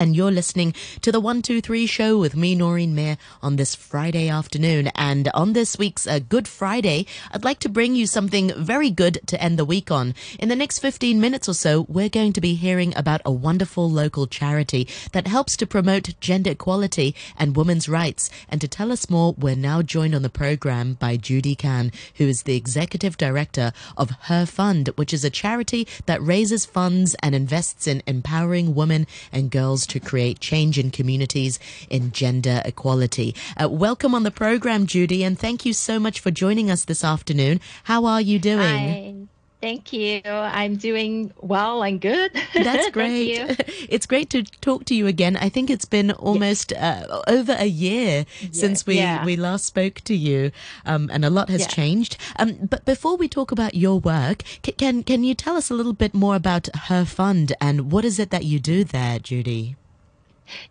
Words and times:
and 0.00 0.16
you're 0.16 0.30
listening 0.30 0.72
to 1.02 1.12
the 1.12 1.20
123 1.20 1.84
show 1.84 2.18
with 2.18 2.34
me, 2.34 2.54
Noreen 2.54 2.94
Mayer, 2.94 3.18
on 3.42 3.56
this 3.56 3.74
Friday 3.74 4.30
afternoon. 4.30 4.88
And 4.94 5.28
on 5.34 5.52
this 5.52 5.78
week's 5.78 6.06
uh, 6.06 6.20
Good 6.20 6.48
Friday, 6.48 7.04
I'd 7.32 7.44
like 7.44 7.58
to 7.60 7.68
bring 7.68 7.94
you 7.94 8.06
something 8.06 8.50
very 8.56 8.88
good 8.88 9.20
to 9.26 9.40
end 9.40 9.58
the 9.58 9.64
week 9.66 9.90
on. 9.90 10.14
In 10.38 10.48
the 10.48 10.56
next 10.56 10.78
15 10.78 11.20
minutes 11.20 11.50
or 11.50 11.54
so, 11.54 11.84
we're 11.86 12.08
going 12.08 12.32
to 12.32 12.40
be 12.40 12.54
hearing 12.54 12.96
about 12.96 13.20
a 13.26 13.30
wonderful 13.30 13.90
local 13.90 14.26
charity 14.26 14.88
that 15.12 15.26
helps 15.26 15.54
to 15.58 15.66
promote 15.66 16.18
gender 16.18 16.52
equality 16.52 17.14
and 17.38 17.54
women's 17.54 17.86
rights. 17.86 18.30
And 18.48 18.58
to 18.62 18.68
tell 18.68 18.90
us 18.92 19.10
more, 19.10 19.34
we're 19.36 19.54
now 19.54 19.82
joined 19.82 20.14
on 20.14 20.22
the 20.22 20.30
program 20.30 20.94
by 20.94 21.18
Judy 21.18 21.54
Kan, 21.54 21.92
who 22.14 22.24
is 22.24 22.44
the 22.44 22.56
executive 22.56 23.18
director 23.18 23.74
of 23.98 24.12
Her 24.22 24.46
Fund, 24.46 24.88
which 24.96 25.12
is 25.12 25.24
a 25.24 25.30
charity 25.30 25.86
that 26.06 26.22
raises 26.22 26.64
funds 26.64 27.14
and 27.22 27.34
invests 27.34 27.86
in 27.86 28.02
empowering 28.06 28.74
women 28.74 29.06
and 29.30 29.50
girls 29.50 29.89
to 29.90 30.00
create 30.00 30.40
change 30.40 30.78
in 30.78 30.90
communities 30.90 31.58
in 31.88 32.12
gender 32.12 32.62
equality. 32.64 33.34
Uh, 33.60 33.68
welcome 33.68 34.14
on 34.14 34.22
the 34.22 34.30
program, 34.30 34.86
Judy, 34.86 35.22
and 35.22 35.38
thank 35.38 35.66
you 35.66 35.72
so 35.72 35.98
much 35.98 36.20
for 36.20 36.30
joining 36.30 36.70
us 36.70 36.84
this 36.84 37.04
afternoon. 37.04 37.60
How 37.84 38.04
are 38.06 38.20
you 38.20 38.38
doing? 38.38 38.58
Hi. 38.58 39.14
Thank 39.60 39.92
you. 39.92 40.22
I'm 40.24 40.76
doing 40.76 41.34
well 41.38 41.82
and 41.82 42.00
good. 42.00 42.32
That's 42.54 42.88
great. 42.90 43.38
it's 43.90 44.06
great 44.06 44.30
to 44.30 44.42
talk 44.42 44.86
to 44.86 44.94
you 44.94 45.06
again. 45.06 45.36
I 45.36 45.50
think 45.50 45.68
it's 45.68 45.84
been 45.84 46.12
almost 46.12 46.72
yeah. 46.72 47.04
uh, 47.10 47.22
over 47.28 47.54
a 47.58 47.66
year 47.66 48.24
yeah. 48.40 48.48
since 48.52 48.86
we, 48.86 48.96
yeah. 48.96 49.22
we 49.24 49.36
last 49.36 49.66
spoke 49.66 50.00
to 50.02 50.14
you, 50.14 50.50
um, 50.86 51.10
and 51.12 51.26
a 51.26 51.30
lot 51.30 51.50
has 51.50 51.66
changed. 51.66 52.16
Um, 52.36 52.68
but 52.70 52.86
before 52.86 53.16
we 53.16 53.28
talk 53.28 53.52
about 53.52 53.74
your 53.74 54.00
work, 54.00 54.42
can 54.62 55.02
can 55.02 55.24
you 55.24 55.34
tell 55.34 55.56
us 55.56 55.70
a 55.70 55.74
little 55.74 55.92
bit 55.92 56.14
more 56.14 56.36
about 56.36 56.74
Her 56.88 57.04
Fund 57.04 57.52
and 57.60 57.92
what 57.92 58.04
is 58.04 58.18
it 58.18 58.30
that 58.30 58.44
you 58.44 58.60
do 58.60 58.84
there, 58.84 59.18
Judy? 59.18 59.76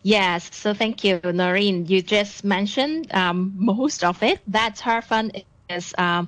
Yes, 0.03 0.49
so 0.55 0.73
thank 0.73 1.03
you, 1.03 1.19
Noreen. 1.23 1.85
You 1.85 2.01
just 2.01 2.43
mentioned 2.43 3.13
um, 3.13 3.53
most 3.55 4.03
of 4.03 4.21
it. 4.23 4.39
That's 4.47 4.81
Her 4.81 5.01
Fund 5.01 5.43
is 5.69 5.93
um, 5.97 6.27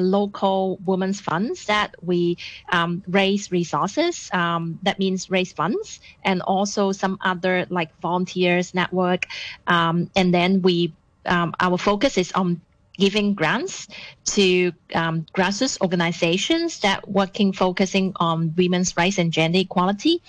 local 0.00 0.78
women's 0.84 1.20
funds 1.20 1.66
that 1.66 1.94
we 2.02 2.36
um, 2.70 3.02
raise 3.06 3.52
resources. 3.52 4.28
Um, 4.32 4.78
that 4.82 4.98
means 4.98 5.30
raise 5.30 5.52
funds 5.52 6.00
and 6.24 6.42
also 6.42 6.92
some 6.92 7.18
other 7.20 7.66
like 7.70 7.90
volunteers 8.00 8.74
network. 8.74 9.26
Um, 9.66 10.10
and 10.16 10.34
then 10.34 10.62
we 10.62 10.92
um, 11.26 11.54
our 11.60 11.78
focus 11.78 12.18
is 12.18 12.32
on 12.32 12.60
giving 12.98 13.34
grants 13.34 13.88
to 14.24 14.72
um, 14.94 15.26
grassroots 15.34 15.80
organizations 15.80 16.80
that 16.80 17.08
working 17.08 17.52
focusing 17.52 18.12
on 18.16 18.54
women's 18.56 18.96
rights 18.96 19.18
and 19.18 19.32
gender 19.32 19.58
equality 19.58 20.22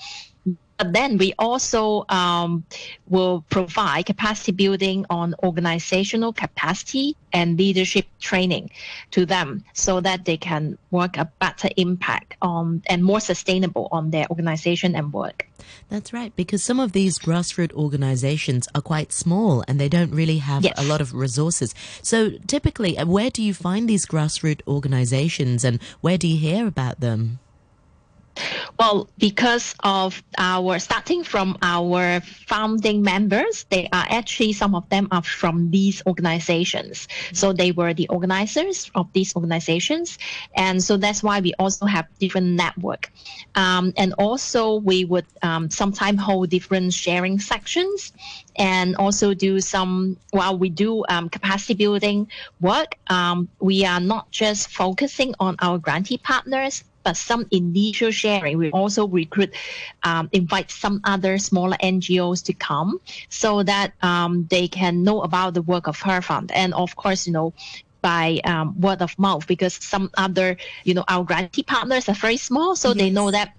but 0.77 0.93
then 0.93 1.17
we 1.17 1.33
also 1.39 2.05
um, 2.09 2.63
will 3.07 3.45
provide 3.49 4.05
capacity 4.05 4.51
building 4.51 5.05
on 5.09 5.33
organizational 5.43 6.33
capacity 6.33 7.15
and 7.31 7.57
leadership 7.57 8.05
training 8.19 8.69
to 9.11 9.25
them 9.25 9.63
so 9.73 10.01
that 10.01 10.25
they 10.25 10.37
can 10.37 10.77
work 10.91 11.17
a 11.17 11.25
better 11.39 11.69
impact 11.77 12.35
on 12.41 12.81
and 12.87 13.03
more 13.03 13.19
sustainable 13.19 13.87
on 13.91 14.11
their 14.11 14.27
organization 14.29 14.95
and 14.95 15.13
work. 15.13 15.47
That's 15.89 16.13
right, 16.13 16.35
because 16.35 16.63
some 16.63 16.79
of 16.79 16.91
these 16.91 17.19
grassroots 17.19 17.73
organizations 17.73 18.67
are 18.75 18.81
quite 18.81 19.11
small 19.11 19.63
and 19.67 19.79
they 19.79 19.89
don't 19.89 20.11
really 20.11 20.39
have 20.39 20.63
yes. 20.63 20.73
a 20.77 20.83
lot 20.83 21.01
of 21.01 21.13
resources. 21.13 21.73
So 22.01 22.31
typically, 22.47 22.97
uh, 22.97 23.05
where 23.05 23.29
do 23.29 23.41
you 23.41 23.53
find 23.53 23.87
these 23.87 24.05
grassroots 24.05 24.61
organizations 24.67 25.63
and 25.63 25.81
where 26.01 26.17
do 26.17 26.27
you 26.27 26.37
hear 26.37 26.67
about 26.67 26.99
them? 26.99 27.39
Well, 28.77 29.09
because 29.17 29.75
of 29.83 30.21
our 30.37 30.79
starting 30.79 31.23
from 31.23 31.57
our 31.61 32.19
founding 32.21 33.01
members, 33.01 33.65
they 33.69 33.87
are 33.93 34.05
actually 34.09 34.53
some 34.53 34.75
of 34.75 34.87
them 34.89 35.07
are 35.11 35.23
from 35.23 35.71
these 35.71 36.03
organizations. 36.05 37.07
So 37.31 37.53
they 37.53 37.71
were 37.71 37.93
the 37.93 38.07
organizers 38.09 38.91
of 38.95 39.11
these 39.13 39.35
organizations, 39.35 40.17
and 40.55 40.83
so 40.83 40.97
that's 40.97 41.23
why 41.23 41.39
we 41.39 41.53
also 41.59 41.85
have 41.85 42.07
different 42.19 42.47
network. 42.47 43.11
Um, 43.55 43.93
and 43.95 44.13
also 44.17 44.75
we 44.75 45.05
would 45.05 45.25
um, 45.41 45.69
sometimes 45.69 46.19
hold 46.19 46.49
different 46.49 46.93
sharing 46.93 47.39
sections, 47.39 48.11
and 48.57 48.95
also 48.97 49.33
do 49.33 49.61
some 49.61 50.17
while 50.31 50.57
we 50.57 50.69
do 50.69 51.05
um, 51.07 51.29
capacity 51.29 51.73
building 51.73 52.27
work. 52.59 52.95
Um, 53.07 53.47
we 53.59 53.85
are 53.85 53.99
not 53.99 54.29
just 54.31 54.69
focusing 54.69 55.33
on 55.39 55.55
our 55.59 55.77
grantee 55.77 56.17
partners 56.17 56.83
but 57.05 57.15
some 57.15 57.45
initial 57.51 58.11
sharing. 58.11 58.57
We 58.57 58.71
also 58.71 59.07
recruit, 59.07 59.53
um, 60.03 60.27
invite 60.33 60.71
some 60.71 60.99
other 61.05 61.37
smaller 61.37 61.77
NGOs 61.81 62.43
to 62.45 62.53
come 62.53 62.99
so 63.29 63.63
that 63.63 63.93
um, 64.01 64.47
they 64.49 64.67
can 64.67 65.03
know 65.03 65.21
about 65.21 65.53
the 65.53 65.61
work 65.61 65.87
of 65.87 66.01
Her 66.01 66.21
Fund. 66.21 66.51
And 66.51 66.73
of 66.73 66.95
course, 66.97 67.27
you 67.27 67.33
know, 67.33 67.53
by 68.01 68.41
um, 68.43 68.79
word 68.79 69.01
of 69.01 69.17
mouth 69.17 69.47
because 69.47 69.73
some 69.75 70.11
other, 70.17 70.57
you 70.83 70.93
know, 70.93 71.05
our 71.07 71.23
grantee 71.23 71.63
partners 71.63 72.09
are 72.09 72.13
very 72.13 72.37
small, 72.37 72.75
so 72.75 72.89
yes. 72.89 72.97
they 72.97 73.09
know 73.09 73.31
that 73.31 73.55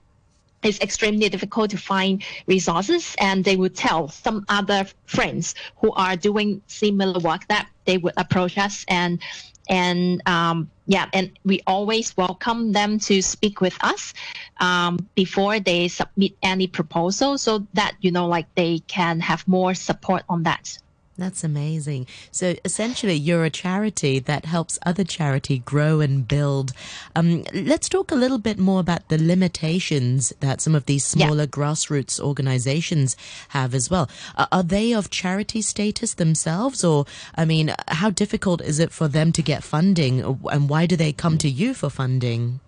it's 0.62 0.80
extremely 0.80 1.28
difficult 1.28 1.70
to 1.70 1.78
find 1.78 2.22
resources 2.46 3.14
and 3.18 3.44
they 3.44 3.56
would 3.56 3.74
tell 3.74 4.08
some 4.08 4.44
other 4.48 4.86
friends 5.04 5.54
who 5.76 5.92
are 5.92 6.16
doing 6.16 6.60
similar 6.66 7.20
work 7.20 7.46
that 7.48 7.68
they 7.84 7.98
would 7.98 8.14
approach 8.16 8.58
us 8.58 8.84
and 8.88 9.20
and 9.68 10.22
um, 10.28 10.70
yeah, 10.86 11.08
and 11.12 11.36
we 11.44 11.60
always 11.66 12.16
welcome 12.16 12.72
them 12.72 12.98
to 13.00 13.20
speak 13.20 13.60
with 13.60 13.76
us 13.82 14.14
um, 14.58 15.08
before 15.14 15.58
they 15.58 15.88
submit 15.88 16.32
any 16.42 16.66
proposal, 16.66 17.38
so 17.38 17.66
that 17.74 17.96
you 18.00 18.12
know, 18.12 18.28
like 18.28 18.46
they 18.54 18.78
can 18.86 19.20
have 19.20 19.46
more 19.48 19.74
support 19.74 20.22
on 20.28 20.44
that. 20.44 20.78
That's 21.18 21.42
amazing. 21.42 22.06
So 22.30 22.56
essentially, 22.62 23.14
you're 23.14 23.44
a 23.44 23.50
charity 23.50 24.18
that 24.18 24.44
helps 24.44 24.78
other 24.84 25.02
charity 25.02 25.58
grow 25.58 26.00
and 26.00 26.28
build. 26.28 26.72
Um, 27.14 27.44
let's 27.54 27.88
talk 27.88 28.10
a 28.10 28.14
little 28.14 28.36
bit 28.36 28.58
more 28.58 28.80
about 28.80 29.08
the 29.08 29.16
limitations 29.16 30.34
that 30.40 30.60
some 30.60 30.74
of 30.74 30.84
these 30.84 31.06
smaller 31.06 31.44
yeah. 31.44 31.46
grassroots 31.46 32.20
organizations 32.20 33.16
have 33.48 33.74
as 33.74 33.88
well. 33.88 34.10
Uh, 34.36 34.46
are 34.52 34.62
they 34.62 34.92
of 34.92 35.08
charity 35.08 35.62
status 35.62 36.12
themselves, 36.12 36.84
or 36.84 37.06
I 37.34 37.46
mean, 37.46 37.74
how 37.88 38.10
difficult 38.10 38.60
is 38.60 38.78
it 38.78 38.92
for 38.92 39.08
them 39.08 39.32
to 39.32 39.42
get 39.42 39.64
funding, 39.64 40.20
and 40.52 40.68
why 40.68 40.84
do 40.84 40.96
they 40.96 41.14
come 41.14 41.38
to 41.38 41.48
you 41.48 41.72
for 41.72 41.88
funding? 41.88 42.60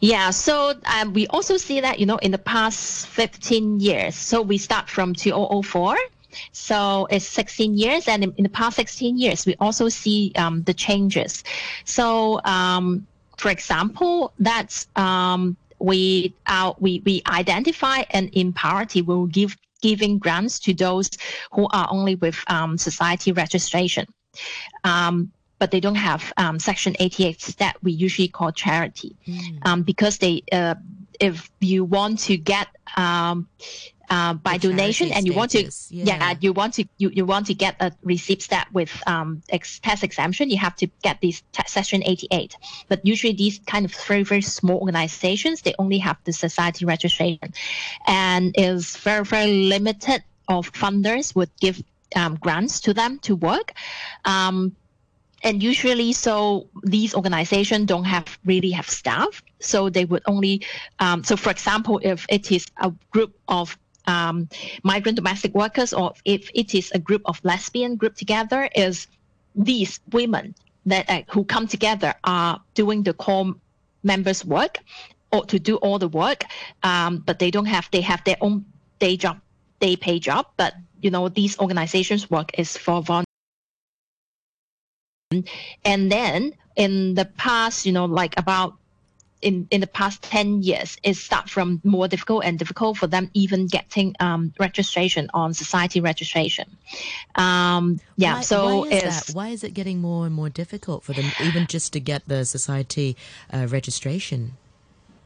Yeah, 0.00 0.30
so 0.30 0.74
um, 0.92 1.12
we 1.12 1.28
also 1.28 1.56
see 1.56 1.80
that 1.80 2.00
you 2.00 2.06
know 2.06 2.16
in 2.16 2.32
the 2.32 2.38
past 2.38 3.06
15 3.06 3.78
years. 3.78 4.16
So 4.16 4.42
we 4.42 4.58
start 4.58 4.88
from 4.88 5.14
2004 5.14 5.96
so 6.52 7.06
it's 7.10 7.26
16 7.26 7.76
years, 7.76 8.08
and 8.08 8.24
in, 8.24 8.34
in 8.36 8.42
the 8.44 8.50
past 8.50 8.76
16 8.76 9.18
years, 9.18 9.46
we 9.46 9.54
also 9.60 9.88
see 9.88 10.32
um, 10.36 10.62
the 10.62 10.74
changes. 10.74 11.44
So, 11.84 12.40
um, 12.44 13.06
for 13.36 13.50
example, 13.50 14.32
that's 14.38 14.88
um, 14.96 15.56
we 15.78 16.34
uh, 16.46 16.72
we 16.78 17.02
we 17.04 17.22
identify 17.28 18.02
an 18.10 18.30
imparity 18.32 19.02
We 19.02 19.14
will 19.14 19.26
give 19.26 19.56
giving 19.80 20.18
grants 20.18 20.58
to 20.58 20.74
those 20.74 21.08
who 21.52 21.68
are 21.70 21.86
only 21.90 22.16
with 22.16 22.42
um, 22.48 22.76
society 22.76 23.32
registration. 23.32 24.06
Um, 24.84 25.30
but 25.58 25.70
they 25.70 25.80
don't 25.80 25.96
have 25.96 26.32
um, 26.36 26.58
Section 26.58 26.94
88 26.98 27.56
that 27.58 27.76
we 27.82 27.92
usually 27.92 28.28
call 28.28 28.52
charity, 28.52 29.16
mm. 29.26 29.84
because 29.84 30.18
they, 30.18 30.42
uh, 30.52 30.76
if 31.18 31.50
you 31.60 31.84
want 31.84 32.20
to 32.20 32.36
get 32.36 32.68
uh, 34.10 34.34
by 34.34 34.58
the 34.58 34.68
donation 34.68 35.12
and 35.12 35.26
you 35.26 35.34
want 35.34 35.50
to 35.50 35.70
yeah. 35.90 36.04
yeah. 36.04 36.34
you 36.40 36.52
want 36.52 36.74
to 36.74 36.84
you, 36.98 37.10
you 37.10 37.24
want 37.24 37.46
to 37.46 37.54
get 37.54 37.76
a 37.80 37.92
receipt 38.02 38.46
that 38.50 38.68
with 38.72 39.02
um 39.06 39.42
ex- 39.50 39.78
tax 39.80 40.02
exemption 40.02 40.50
you 40.50 40.56
have 40.56 40.74
to 40.76 40.86
get 41.02 41.20
this 41.20 41.42
section 41.66 42.02
88 42.04 42.56
but 42.88 43.04
usually 43.04 43.32
these 43.32 43.60
kind 43.66 43.84
of 43.84 43.94
very 44.06 44.22
very 44.22 44.42
small 44.42 44.78
organizations 44.78 45.62
they 45.62 45.74
only 45.78 45.98
have 45.98 46.16
the 46.24 46.32
society 46.32 46.84
registration 46.84 47.52
and 48.06 48.54
is 48.56 48.96
very 48.96 49.24
very 49.24 49.64
limited 49.64 50.22
of 50.48 50.72
funders 50.72 51.34
would 51.34 51.50
give 51.60 51.82
um, 52.16 52.36
grants 52.36 52.80
to 52.80 52.94
them 52.94 53.18
to 53.20 53.36
work 53.36 53.72
um, 54.24 54.74
and 55.42 55.62
usually 55.62 56.12
so 56.12 56.66
these 56.82 57.14
organizations 57.14 57.86
don't 57.86 58.04
have 58.04 58.38
really 58.44 58.70
have 58.70 58.88
staff 58.88 59.42
so 59.60 59.88
they 59.88 60.04
would 60.04 60.22
only 60.26 60.64
um, 60.98 61.22
so 61.22 61.36
for 61.36 61.50
example 61.50 62.00
if 62.02 62.26
it 62.28 62.50
is 62.50 62.66
a 62.78 62.92
group 63.10 63.36
of 63.48 63.78
um, 64.08 64.48
migrant 64.82 65.16
domestic 65.16 65.54
workers 65.54 65.92
or 65.92 66.12
if 66.24 66.50
it 66.54 66.74
is 66.74 66.90
a 66.94 66.98
group 66.98 67.22
of 67.26 67.38
lesbian 67.44 67.94
group 67.94 68.16
together 68.16 68.68
is 68.74 69.06
these 69.54 70.00
women 70.10 70.54
that 70.86 71.08
uh, 71.08 71.22
who 71.30 71.44
come 71.44 71.68
together 71.68 72.14
are 72.24 72.60
doing 72.74 73.02
the 73.02 73.12
core 73.12 73.54
members 74.02 74.44
work 74.44 74.78
or 75.30 75.44
to 75.44 75.58
do 75.58 75.76
all 75.76 75.98
the 75.98 76.08
work 76.08 76.44
um, 76.82 77.18
but 77.18 77.38
they 77.38 77.50
don't 77.50 77.66
have 77.66 77.88
they 77.92 78.00
have 78.00 78.24
their 78.24 78.36
own 78.40 78.64
day 78.98 79.16
job 79.16 79.38
day 79.80 79.94
pay 79.94 80.18
job 80.18 80.46
but 80.56 80.74
you 81.00 81.10
know 81.10 81.28
these 81.28 81.58
organizations 81.58 82.30
work 82.30 82.58
is 82.58 82.76
for 82.76 83.02
volunteers 83.02 83.26
and 85.84 86.10
then 86.10 86.54
in 86.76 87.14
the 87.14 87.26
past 87.36 87.84
you 87.84 87.92
know 87.92 88.06
like 88.06 88.34
about 88.38 88.78
in, 89.42 89.68
in 89.70 89.80
the 89.80 89.86
past 89.86 90.22
10 90.22 90.62
years, 90.62 90.96
it 91.02 91.14
start 91.14 91.48
from 91.48 91.80
more 91.84 92.08
difficult 92.08 92.44
and 92.44 92.58
difficult 92.58 92.96
for 92.96 93.06
them 93.06 93.30
even 93.34 93.66
getting 93.66 94.14
um, 94.20 94.52
registration 94.58 95.30
on 95.34 95.54
society 95.54 96.00
registration. 96.00 96.76
Um, 97.34 98.00
yeah, 98.16 98.34
why, 98.34 98.40
so 98.40 98.80
why 98.80 98.88
is 98.88 99.02
that? 99.02 99.34
Why 99.34 99.48
is 99.48 99.64
it 99.64 99.74
getting 99.74 100.00
more 100.00 100.26
and 100.26 100.34
more 100.34 100.48
difficult 100.48 101.04
for 101.04 101.12
them 101.12 101.30
even 101.40 101.66
just 101.66 101.92
to 101.92 102.00
get 102.00 102.26
the 102.26 102.44
society 102.44 103.16
uh, 103.52 103.66
registration? 103.68 104.56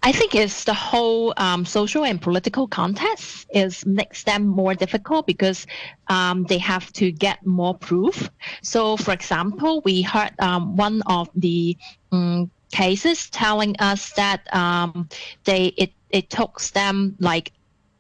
I 0.04 0.10
think 0.10 0.34
it's 0.34 0.64
the 0.64 0.74
whole 0.74 1.32
um, 1.36 1.64
social 1.64 2.04
and 2.04 2.20
political 2.20 2.66
context 2.66 3.46
is 3.54 3.86
makes 3.86 4.24
them 4.24 4.46
more 4.46 4.74
difficult 4.74 5.26
because 5.26 5.64
um, 6.08 6.42
they 6.44 6.58
have 6.58 6.92
to 6.94 7.12
get 7.12 7.46
more 7.46 7.74
proof. 7.76 8.28
So, 8.62 8.96
for 8.96 9.12
example, 9.12 9.80
we 9.84 10.02
heard 10.02 10.32
um, 10.40 10.76
one 10.76 11.02
of 11.06 11.30
the 11.36 11.76
um, 12.10 12.50
cases 12.72 13.30
telling 13.30 13.76
us 13.78 14.10
that 14.12 14.52
um, 14.52 15.08
they 15.44 15.66
it 15.76 15.92
it 16.10 16.28
took 16.30 16.60
them 16.72 17.14
like 17.20 17.52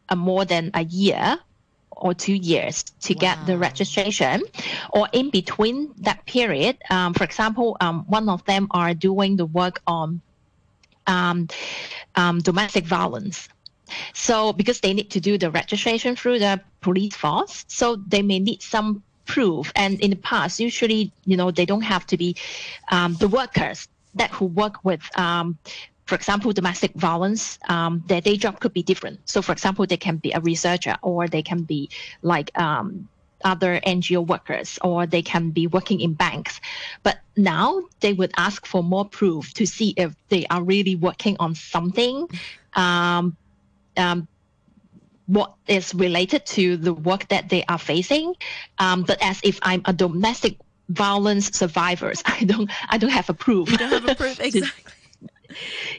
a 0.08 0.16
more 0.16 0.44
than 0.44 0.70
a 0.74 0.82
year 0.84 1.38
or 1.90 2.12
two 2.12 2.34
years 2.34 2.82
to 3.00 3.14
wow. 3.14 3.20
get 3.20 3.46
the 3.46 3.56
registration 3.56 4.42
or 4.90 5.08
in 5.12 5.30
between 5.30 5.94
that 5.98 6.24
period 6.26 6.76
um, 6.90 7.14
for 7.14 7.22
example 7.22 7.76
um, 7.80 8.04
one 8.08 8.28
of 8.28 8.44
them 8.46 8.66
are 8.72 8.92
doing 8.92 9.36
the 9.36 9.46
work 9.46 9.80
on 9.86 10.20
um, 11.06 11.48
um, 12.14 12.40
domestic 12.40 12.84
violence. 12.84 13.48
So 14.14 14.52
because 14.52 14.80
they 14.80 14.94
need 14.94 15.10
to 15.10 15.20
do 15.20 15.36
the 15.36 15.50
registration 15.50 16.16
through 16.16 16.38
the 16.38 16.60
police 16.80 17.14
force, 17.14 17.64
so 17.68 17.96
they 17.96 18.22
may 18.22 18.38
need 18.38 18.62
some 18.62 19.02
proof. 19.26 19.72
And 19.76 20.00
in 20.00 20.10
the 20.10 20.16
past, 20.16 20.60
usually, 20.60 21.12
you 21.24 21.36
know, 21.36 21.50
they 21.50 21.66
don't 21.66 21.82
have 21.82 22.06
to 22.06 22.16
be 22.16 22.36
um, 22.90 23.14
the 23.14 23.28
workers 23.28 23.88
that 24.14 24.30
who 24.30 24.46
work 24.46 24.84
with 24.84 25.02
um, 25.18 25.58
for 26.06 26.16
example, 26.16 26.52
domestic 26.52 26.92
violence, 26.94 27.58
um, 27.68 28.02
their 28.06 28.20
day 28.20 28.36
job 28.36 28.60
could 28.60 28.74
be 28.74 28.82
different. 28.82 29.20
So, 29.24 29.40
for 29.40 29.52
example, 29.52 29.86
they 29.86 29.96
can 29.96 30.16
be 30.16 30.32
a 30.32 30.40
researcher 30.40 30.96
or 31.00 31.28
they 31.28 31.42
can 31.42 31.62
be 31.62 31.88
like 32.22 32.50
um, 32.58 33.08
other 33.44 33.80
NGO 33.86 34.26
workers 34.26 34.78
or 34.82 35.06
they 35.06 35.22
can 35.22 35.50
be 35.50 35.66
working 35.66 36.00
in 36.00 36.14
banks. 36.14 36.60
But 37.02 37.18
now 37.36 37.82
they 38.00 38.12
would 38.12 38.32
ask 38.36 38.66
for 38.66 38.82
more 38.82 39.04
proof 39.04 39.54
to 39.54 39.66
see 39.66 39.94
if 39.96 40.14
they 40.28 40.44
are 40.46 40.62
really 40.62 40.96
working 40.96 41.36
on 41.38 41.54
something. 41.54 42.28
Um, 42.74 43.36
um, 43.96 44.28
what 45.26 45.54
is 45.68 45.94
related 45.94 46.44
to 46.44 46.76
the 46.76 46.92
work 46.92 47.28
that 47.28 47.48
they 47.48 47.64
are 47.68 47.78
facing, 47.78 48.34
um, 48.78 49.02
but 49.02 49.22
as 49.22 49.40
if 49.44 49.58
I'm 49.62 49.82
a 49.84 49.92
domestic 49.92 50.58
violence 50.92 51.56
survivors. 51.56 52.22
I 52.26 52.44
don't, 52.44 52.70
I 52.88 52.98
don't 52.98 53.10
have 53.10 53.28
a 53.28 53.34
proof. 53.34 53.70
You 53.70 53.78
don't 53.78 53.92
have 53.92 54.08
a 54.08 54.14
proof, 54.14 54.40
exactly 54.40 54.92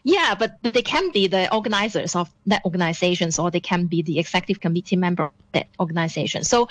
yeah, 0.03 0.35
but 0.37 0.57
they 0.63 0.81
can 0.81 1.11
be 1.11 1.27
the 1.27 1.53
organizers 1.53 2.15
of 2.15 2.29
that 2.47 2.63
organizations 2.65 3.39
or 3.39 3.51
they 3.51 3.59
can 3.59 3.85
be 3.85 4.01
the 4.01 4.19
executive 4.19 4.61
committee 4.61 4.95
member 4.95 5.25
of 5.25 5.31
that 5.53 5.67
organization. 5.79 6.43
So 6.43 6.69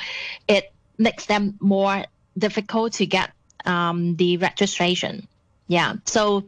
it 0.49 0.73
makes 0.99 1.27
them 1.27 1.57
more 1.61 2.05
difficult 2.37 2.95
to 2.95 3.07
get 3.07 3.31
um, 3.65 4.17
the 4.17 4.37
registration. 4.37 5.29
Yeah. 5.69 5.95
So 6.05 6.45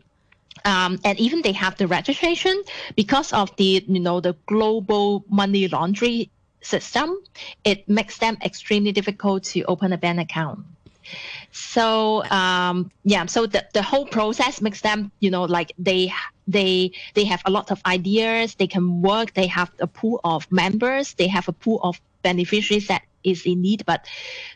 um, 0.64 0.98
and 1.04 1.18
even 1.18 1.42
they 1.42 1.52
have 1.52 1.76
the 1.76 1.86
registration 1.86 2.62
because 2.96 3.32
of 3.32 3.54
the 3.56 3.84
you 3.86 4.00
know 4.00 4.20
the 4.20 4.36
global 4.46 5.24
money 5.28 5.68
laundering 5.68 6.30
system, 6.60 7.18
it 7.64 7.88
makes 7.88 8.18
them 8.18 8.38
extremely 8.42 8.92
difficult 8.92 9.44
to 9.44 9.62
open 9.64 9.92
a 9.92 9.98
bank 9.98 10.20
account. 10.20 10.60
So 11.52 12.24
um, 12.24 12.90
yeah, 13.04 13.26
so 13.26 13.46
the, 13.46 13.66
the 13.72 13.82
whole 13.82 14.06
process 14.06 14.60
makes 14.60 14.80
them, 14.80 15.10
you 15.20 15.30
know, 15.30 15.44
like 15.44 15.72
they 15.78 16.12
they 16.46 16.92
they 17.14 17.24
have 17.24 17.42
a 17.44 17.50
lot 17.50 17.70
of 17.70 17.80
ideas. 17.86 18.54
They 18.54 18.66
can 18.66 19.02
work. 19.02 19.34
They 19.34 19.46
have 19.46 19.70
a 19.80 19.86
pool 19.86 20.20
of 20.24 20.50
members. 20.50 21.14
They 21.14 21.28
have 21.28 21.48
a 21.48 21.52
pool 21.52 21.80
of 21.82 22.00
beneficiaries 22.22 22.88
that 22.88 23.02
is 23.22 23.46
in 23.46 23.62
need, 23.62 23.84
but 23.86 24.06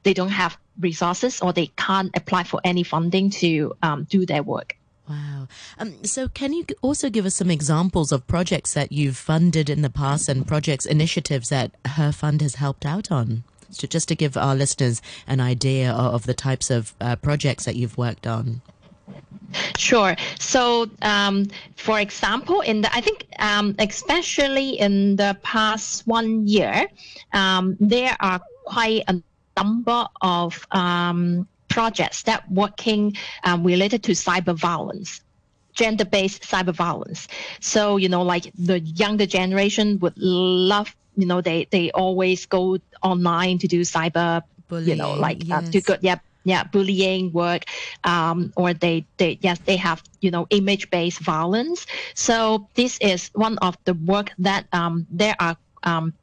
they 0.02 0.14
don't 0.14 0.30
have 0.30 0.58
resources 0.80 1.40
or 1.40 1.52
they 1.52 1.68
can't 1.76 2.10
apply 2.16 2.44
for 2.44 2.60
any 2.64 2.82
funding 2.82 3.30
to 3.30 3.74
um, 3.82 4.04
do 4.04 4.26
their 4.26 4.42
work. 4.42 4.76
Wow. 5.08 5.48
Um, 5.78 6.04
so, 6.04 6.28
can 6.28 6.52
you 6.52 6.66
also 6.82 7.08
give 7.08 7.24
us 7.24 7.34
some 7.34 7.50
examples 7.50 8.12
of 8.12 8.26
projects 8.26 8.74
that 8.74 8.92
you've 8.92 9.16
funded 9.16 9.70
in 9.70 9.80
the 9.80 9.88
past 9.88 10.28
and 10.28 10.46
projects, 10.46 10.84
initiatives 10.84 11.48
that 11.48 11.72
Her 11.86 12.12
Fund 12.12 12.42
has 12.42 12.56
helped 12.56 12.84
out 12.84 13.10
on? 13.10 13.42
So 13.70 13.86
just 13.86 14.08
to 14.08 14.14
give 14.14 14.36
our 14.36 14.54
listeners 14.54 15.02
an 15.26 15.40
idea 15.40 15.92
of 15.92 16.26
the 16.26 16.34
types 16.34 16.70
of 16.70 16.94
uh, 17.00 17.16
projects 17.16 17.64
that 17.64 17.76
you've 17.76 17.98
worked 17.98 18.26
on. 18.26 18.62
Sure. 19.76 20.14
So, 20.38 20.90
um, 21.02 21.46
for 21.76 21.98
example, 22.00 22.60
in 22.60 22.82
the 22.82 22.94
I 22.94 23.00
think 23.00 23.26
um, 23.38 23.74
especially 23.78 24.78
in 24.78 25.16
the 25.16 25.38
past 25.42 26.06
one 26.06 26.46
year, 26.46 26.86
um, 27.32 27.76
there 27.80 28.16
are 28.20 28.40
quite 28.66 29.04
a 29.08 29.22
number 29.56 30.06
of 30.20 30.66
um, 30.72 31.48
projects 31.68 32.22
that 32.24 32.50
working 32.50 33.16
um, 33.44 33.64
related 33.64 34.02
to 34.04 34.12
cyber 34.12 34.54
violence 34.54 35.20
gender-based 35.78 36.42
cyber 36.42 36.74
violence. 36.74 37.28
So, 37.60 37.98
you 37.98 38.08
know, 38.08 38.22
like 38.22 38.50
the 38.58 38.80
younger 38.80 39.26
generation 39.26 40.00
would 40.00 40.14
love 40.16 40.94
you 41.18 41.26
know 41.26 41.40
they 41.40 41.66
they 41.70 41.90
always 41.90 42.46
go 42.46 42.78
online 43.02 43.58
to 43.58 43.66
do 43.66 43.82
cyber 43.82 44.42
bullying, 44.68 44.88
you 44.88 44.96
know 44.96 45.14
like 45.14 45.44
yes. 45.44 45.68
uh, 45.68 45.70
to 45.72 45.80
go 45.80 45.96
yeah 46.00 46.18
yeah 46.44 46.62
bullying 46.62 47.32
work 47.32 47.64
um, 48.04 48.52
or 48.56 48.72
they 48.72 49.04
they 49.18 49.36
yes 49.42 49.58
they 49.66 49.76
have 49.76 50.02
you 50.20 50.30
know 50.30 50.46
image 50.50 50.88
based 50.90 51.18
violence 51.18 51.86
so 52.14 52.68
this 52.74 52.96
is 53.00 53.30
one 53.34 53.58
of 53.58 53.76
the 53.84 53.94
work 53.94 54.30
that 54.38 54.66
um, 54.72 55.06
there 55.10 55.34
are 55.40 55.56
um, 55.82 56.14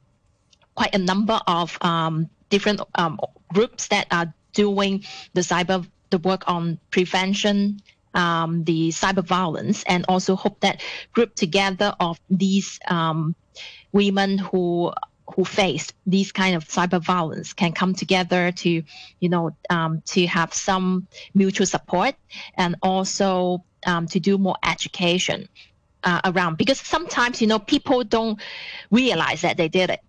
quite 0.74 0.94
a 0.94 0.98
number 0.98 1.38
of 1.46 1.76
um, 1.82 2.28
different 2.48 2.80
um, 2.94 3.20
groups 3.52 3.88
that 3.88 4.06
are 4.10 4.32
doing 4.54 5.04
the 5.34 5.42
cyber 5.42 5.86
the 6.08 6.18
work 6.18 6.48
on 6.48 6.78
prevention 6.90 7.78
um, 8.14 8.64
the 8.64 8.88
cyber 8.88 9.22
violence 9.22 9.84
and 9.84 10.06
also 10.08 10.34
hope 10.34 10.58
that 10.60 10.80
group 11.12 11.34
together 11.34 11.94
of 12.00 12.18
these 12.30 12.80
um, 12.88 13.36
women 13.92 14.38
who 14.38 14.92
who 15.34 15.44
face 15.44 15.92
these 16.06 16.30
kind 16.30 16.54
of 16.54 16.64
cyber 16.64 17.00
violence 17.00 17.52
can 17.52 17.72
come 17.72 17.94
together 17.94 18.52
to, 18.52 18.82
you 19.20 19.28
know, 19.28 19.50
um, 19.70 20.00
to 20.06 20.24
have 20.26 20.54
some 20.54 21.06
mutual 21.34 21.66
support 21.66 22.14
and 22.54 22.76
also 22.80 23.64
um, 23.86 24.06
to 24.06 24.20
do 24.20 24.38
more 24.38 24.56
education 24.62 25.48
uh, 26.04 26.20
around. 26.24 26.56
Because 26.56 26.78
sometimes, 26.78 27.40
you 27.40 27.48
know, 27.48 27.58
people 27.58 28.04
don't 28.04 28.40
realize 28.92 29.40
that 29.40 29.56
they 29.56 29.68
did 29.68 29.90
it. 29.90 30.00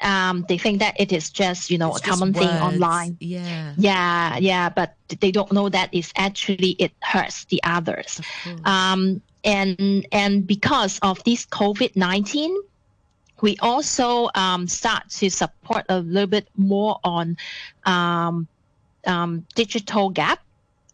Um, 0.00 0.44
they 0.48 0.58
think 0.58 0.78
that 0.78 1.00
it 1.00 1.12
is 1.12 1.30
just, 1.30 1.70
you 1.70 1.78
know, 1.78 1.96
it's 1.96 2.06
a 2.06 2.08
common 2.10 2.32
thing 2.32 2.48
online. 2.48 3.16
Yeah. 3.20 3.72
Yeah, 3.76 4.36
yeah, 4.38 4.68
but 4.68 4.94
they 5.20 5.32
don't 5.32 5.50
know 5.50 5.68
that 5.70 5.88
it's 5.92 6.12
actually 6.14 6.76
it 6.78 6.92
hurts 7.02 7.46
the 7.46 7.60
others. 7.64 8.20
Um, 8.64 9.22
and 9.44 10.06
and 10.12 10.46
because 10.46 10.98
of 11.00 11.24
this 11.24 11.46
COVID 11.46 11.96
nineteen, 11.96 12.54
we 13.40 13.56
also 13.60 14.28
um, 14.34 14.66
start 14.66 15.08
to 15.10 15.30
support 15.30 15.84
a 15.88 16.00
little 16.00 16.26
bit 16.26 16.48
more 16.56 16.98
on 17.04 17.36
um, 17.84 18.48
um, 19.06 19.46
digital 19.54 20.10
gap 20.10 20.40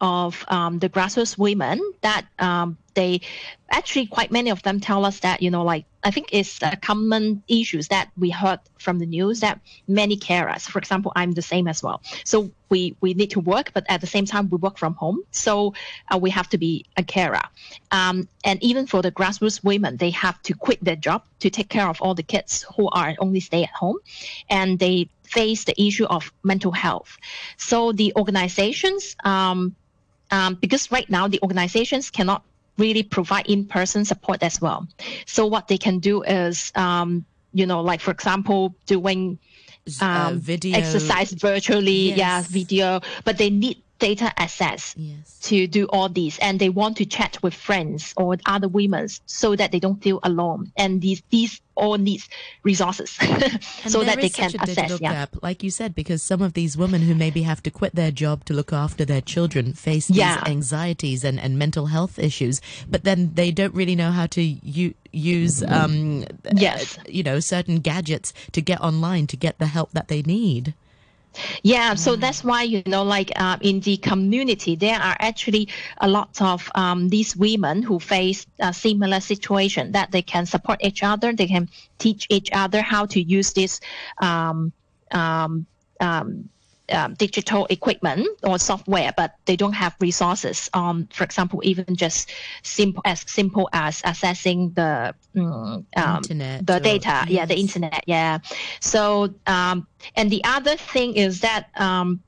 of 0.01 0.43
um, 0.47 0.79
the 0.79 0.89
grassroots 0.89 1.37
women 1.37 1.79
that 2.01 2.25
um, 2.39 2.77
they 2.95 3.21
actually 3.71 4.07
quite 4.07 4.31
many 4.31 4.49
of 4.49 4.61
them 4.63 4.79
tell 4.79 5.05
us 5.05 5.19
that 5.19 5.41
you 5.41 5.51
know 5.51 5.63
like 5.63 5.85
I 6.05 6.11
think 6.11 6.29
it's 6.31 6.61
a 6.61 6.75
common 6.75 7.41
issues 7.47 7.87
that 7.87 8.11
we 8.15 8.29
heard 8.29 8.59
from 8.77 8.99
the 8.99 9.07
news 9.07 9.39
that 9.39 9.59
many 9.87 10.15
carers, 10.15 10.61
for 10.61 10.77
example, 10.77 11.11
I'm 11.15 11.31
the 11.31 11.41
same 11.41 11.67
as 11.67 11.81
well. 11.81 12.03
So 12.23 12.51
we 12.69 12.95
we 13.01 13.15
need 13.15 13.31
to 13.31 13.39
work, 13.39 13.71
but 13.73 13.85
at 13.89 14.01
the 14.01 14.07
same 14.07 14.25
time 14.25 14.47
we 14.51 14.57
work 14.57 14.77
from 14.77 14.93
home, 14.93 15.23
so 15.31 15.73
uh, 16.11 16.19
we 16.19 16.29
have 16.29 16.47
to 16.49 16.59
be 16.59 16.85
a 16.95 17.03
carer. 17.03 17.41
Um, 17.89 18.27
and 18.43 18.61
even 18.63 18.85
for 18.85 19.01
the 19.01 19.11
grassroots 19.11 19.63
women, 19.63 19.97
they 19.97 20.11
have 20.11 20.39
to 20.43 20.53
quit 20.53 20.83
their 20.83 20.95
job 20.95 21.23
to 21.39 21.49
take 21.49 21.69
care 21.69 21.87
of 21.87 21.99
all 22.01 22.13
the 22.13 22.23
kids 22.23 22.65
who 22.75 22.87
are 22.89 23.15
only 23.17 23.39
stay 23.39 23.63
at 23.63 23.71
home, 23.71 23.97
and 24.47 24.77
they 24.77 25.09
face 25.23 25.63
the 25.63 25.75
issue 25.81 26.05
of 26.05 26.31
mental 26.43 26.71
health. 26.71 27.17
So 27.57 27.91
the 27.91 28.13
organizations. 28.15 29.15
Um, 29.23 29.75
um, 30.31 30.55
because 30.55 30.91
right 30.91 31.07
now 31.07 31.27
the 31.27 31.39
organizations 31.43 32.09
cannot 32.09 32.43
really 32.77 33.03
provide 33.03 33.47
in-person 33.47 34.05
support 34.05 34.43
as 34.43 34.61
well. 34.61 34.87
So 35.25 35.45
what 35.45 35.67
they 35.67 35.77
can 35.77 35.99
do 35.99 36.23
is, 36.23 36.71
um, 36.75 37.25
you 37.53 37.65
know, 37.65 37.81
like 37.81 38.01
for 38.01 38.11
example, 38.11 38.75
doing 38.85 39.39
uh, 40.01 40.05
um, 40.05 40.21
uh, 40.21 40.31
video 40.39 40.77
exercise 40.77 41.31
virtually, 41.31 42.09
yes. 42.09 42.17
yeah, 42.17 42.41
video, 42.47 43.01
but 43.23 43.37
they 43.37 43.49
need 43.49 43.81
data 43.99 44.31
access 44.37 44.93
Yes. 44.97 45.39
to 45.43 45.67
do 45.67 45.85
all 45.85 46.09
these 46.09 46.37
and 46.39 46.59
they 46.59 46.69
want 46.69 46.97
to 46.97 47.05
chat 47.05 47.37
with 47.41 47.53
friends 47.53 48.13
or 48.17 48.35
other 48.45 48.67
women 48.67 49.07
so 49.25 49.55
that 49.55 49.71
they 49.71 49.79
don't 49.79 50.01
feel 50.03 50.19
alone 50.23 50.71
and 50.75 51.01
these 51.01 51.21
these 51.29 51.61
all 51.75 51.97
needs 51.97 52.27
resources 52.63 53.11
so 53.87 54.03
that 54.03 54.19
they 54.21 54.29
can 54.29 54.49
such 54.49 54.55
a 54.61 54.65
digital 54.65 54.83
access 54.83 55.01
yeah 55.01 55.11
gap, 55.11 55.35
like 55.43 55.61
you 55.63 55.69
said, 55.69 55.93
because 55.93 56.23
some 56.23 56.41
of 56.41 56.53
these 56.53 56.77
women 56.77 57.01
who 57.01 57.13
maybe 57.13 57.41
have 57.43 57.61
to 57.63 57.69
quit 57.71 57.93
their 57.95 58.11
job 58.11 58.45
to 58.45 58.53
look 58.53 58.71
after 58.71 59.03
their 59.05 59.21
children 59.21 59.73
face 59.73 60.07
these 60.07 60.37
anxieties 60.45 61.23
and, 61.23 61.39
and 61.39 61.59
mental 61.59 61.87
health 61.87 62.17
issues, 62.17 62.61
but 62.89 63.03
then 63.03 63.31
they 63.35 63.51
don't 63.51 63.73
really 63.75 63.95
know 63.95 64.11
how 64.11 64.25
to 64.25 64.41
u- 64.41 64.93
use, 65.11 65.63
um, 65.67 66.23
Yes. 66.55 66.97
uh, 66.97 67.01
you 67.07 67.23
know, 67.23 67.39
certain 67.41 67.79
gadgets 67.79 68.33
to 68.53 68.61
get 68.61 68.79
online 68.81 69.27
to 69.27 69.37
get 69.37 69.59
the 69.59 69.67
help 69.67 69.91
that 69.91 70.07
they 70.07 70.21
need. 70.21 70.73
Yeah, 71.63 71.95
so 71.95 72.15
that's 72.15 72.43
why 72.43 72.63
you 72.63 72.83
know, 72.85 73.03
like 73.03 73.31
uh, 73.35 73.57
in 73.61 73.79
the 73.81 73.97
community, 73.97 74.75
there 74.75 74.99
are 74.99 75.15
actually 75.19 75.69
a 75.99 76.07
lot 76.07 76.41
of 76.41 76.69
um, 76.75 77.09
these 77.09 77.35
women 77.35 77.81
who 77.83 77.99
face 77.99 78.45
a 78.59 78.73
similar 78.73 79.19
situation 79.19 79.91
that 79.91 80.11
they 80.11 80.21
can 80.21 80.45
support 80.45 80.83
each 80.83 81.03
other. 81.03 81.33
They 81.33 81.47
can 81.47 81.69
teach 81.97 82.27
each 82.29 82.49
other 82.53 82.81
how 82.81 83.05
to 83.07 83.21
use 83.21 83.53
this 83.53 83.79
um, 84.19 84.71
um, 85.11 86.49
um, 86.91 87.13
digital 87.15 87.65
equipment 87.69 88.27
or 88.43 88.59
software, 88.59 89.13
but 89.15 89.35
they 89.45 89.55
don't 89.55 89.73
have 89.73 89.95
resources. 89.99 90.69
Um, 90.73 91.07
for 91.11 91.23
example, 91.23 91.61
even 91.63 91.95
just 91.95 92.31
simple 92.63 93.01
as 93.05 93.23
simple 93.27 93.69
as 93.73 94.01
accessing 94.01 94.73
the 94.75 95.15
mm, 95.35 95.85
um, 95.95 96.17
Internet 96.17 96.65
the 96.65 96.79
data, 96.79 97.25
yeah, 97.27 97.45
the 97.45 97.57
internet, 97.57 98.03
yeah. 98.05 98.39
So, 98.79 99.33
um, 99.47 99.87
and 100.15 100.29
the 100.29 100.43
other 100.43 100.75
thing 100.75 101.15
is 101.15 101.41
that 101.41 101.69
um, 101.75 102.21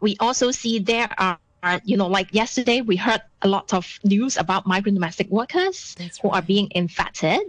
we 0.00 0.16
also 0.20 0.50
see 0.50 0.78
there 0.78 1.08
are, 1.18 1.38
are, 1.62 1.80
you 1.84 1.96
know, 1.96 2.06
like 2.06 2.32
yesterday 2.32 2.80
we 2.80 2.96
heard 2.96 3.22
a 3.42 3.48
lot 3.48 3.72
of 3.72 3.98
news 4.04 4.36
about 4.36 4.66
migrant 4.66 4.96
domestic 4.96 5.28
workers 5.28 5.94
That's 5.98 6.18
who 6.18 6.30
are 6.30 6.42
being 6.42 6.68
infected. 6.72 7.40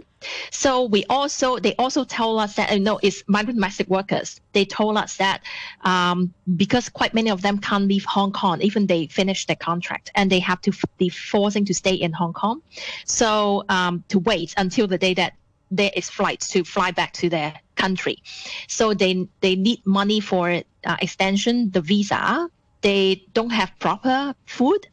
So 0.50 0.84
we 0.84 1.04
also 1.06 1.58
they 1.58 1.74
also 1.76 2.04
told 2.04 2.40
us 2.40 2.54
that 2.54 2.72
you 2.72 2.80
know 2.80 3.00
it's 3.02 3.24
migrant 3.26 3.56
domestic 3.56 3.88
workers. 3.88 4.40
They 4.52 4.64
told 4.64 4.96
us 4.96 5.16
that 5.16 5.42
um, 5.82 6.32
because 6.56 6.88
quite 6.88 7.12
many 7.12 7.30
of 7.30 7.42
them 7.42 7.58
can't 7.58 7.88
leave 7.88 8.04
Hong 8.04 8.32
Kong, 8.32 8.60
even 8.62 8.86
they 8.86 9.08
finish 9.08 9.46
their 9.46 9.56
contract, 9.56 10.12
and 10.14 10.30
they 10.30 10.38
have 10.38 10.60
to 10.62 10.70
f- 10.70 10.84
be 10.98 11.08
forcing 11.08 11.64
to 11.64 11.74
stay 11.74 11.94
in 11.94 12.12
Hong 12.12 12.32
Kong. 12.32 12.62
So 13.04 13.64
um, 13.68 14.04
to 14.08 14.20
wait 14.20 14.54
until 14.56 14.86
the 14.86 14.98
day 14.98 15.14
that 15.14 15.32
there 15.72 15.90
is 15.96 16.08
flights 16.08 16.48
to 16.50 16.62
fly 16.62 16.90
back 16.92 17.12
to 17.14 17.28
their 17.28 17.54
country. 17.74 18.22
So 18.68 18.94
they 18.94 19.26
they 19.40 19.56
need 19.56 19.84
money 19.84 20.20
for 20.20 20.62
uh, 20.84 20.96
extension, 21.00 21.70
the 21.70 21.80
visa. 21.80 22.48
They 22.82 23.24
don't 23.32 23.50
have 23.50 23.72
proper 23.78 24.34
food 24.46 24.86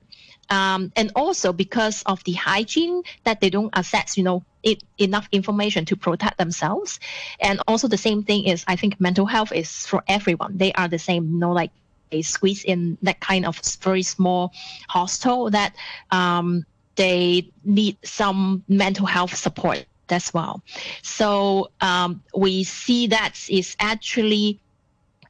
um, 0.49 0.91
and 0.95 1.11
also 1.15 1.53
because 1.53 2.01
of 2.03 2.23
the 2.23 2.33
hygiene 2.33 3.03
that 3.23 3.39
they 3.39 3.49
don't 3.49 3.69
access, 3.77 4.17
you 4.17 4.23
know, 4.23 4.43
it, 4.63 4.83
enough 4.97 5.27
information 5.31 5.85
to 5.85 5.95
protect 5.95 6.37
themselves. 6.37 6.99
And 7.39 7.61
also 7.67 7.87
the 7.87 7.97
same 7.97 8.23
thing 8.23 8.45
is, 8.45 8.63
I 8.67 8.75
think 8.75 8.99
mental 8.99 9.25
health 9.25 9.51
is 9.51 9.85
for 9.85 10.03
everyone. 10.07 10.57
They 10.57 10.73
are 10.73 10.87
the 10.87 10.99
same, 10.99 11.31
you 11.31 11.39
know, 11.39 11.51
like 11.51 11.71
they 12.11 12.23
squeeze 12.23 12.63
in 12.63 12.97
that 13.03 13.19
kind 13.19 13.45
of 13.45 13.61
very 13.81 14.03
small 14.03 14.51
hostel 14.87 15.51
that 15.51 15.75
um, 16.11 16.65
they 16.95 17.49
need 17.63 17.97
some 18.03 18.63
mental 18.67 19.05
health 19.05 19.35
support 19.35 19.85
as 20.09 20.33
well. 20.33 20.63
So 21.03 21.69
um, 21.81 22.23
we 22.35 22.63
see 22.63 23.07
that 23.07 23.35
is 23.49 23.75
actually 23.79 24.59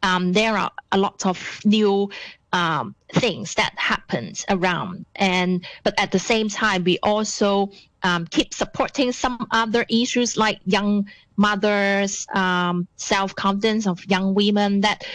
um, 0.01 0.31
there 0.31 0.57
are 0.57 0.71
a 0.93 0.97
lot 0.97 1.25
of 1.25 1.59
new 1.65 2.09
um, 2.53 2.95
things 3.13 3.53
that 3.55 3.73
happens 3.77 4.45
around. 4.49 5.05
And 5.15 5.65
but 5.83 5.99
at 5.99 6.11
the 6.11 6.19
same 6.19 6.49
time 6.49 6.83
we 6.83 6.99
also 7.03 7.71
um, 8.03 8.25
keep 8.27 8.53
supporting 8.53 9.11
some 9.11 9.47
other 9.51 9.85
issues 9.89 10.37
like 10.37 10.59
young 10.65 11.07
mothers 11.35 12.27
um, 12.33 12.87
self-confidence 12.97 13.87
of 13.87 14.05
young 14.05 14.33
women 14.33 14.81
that 14.81 15.05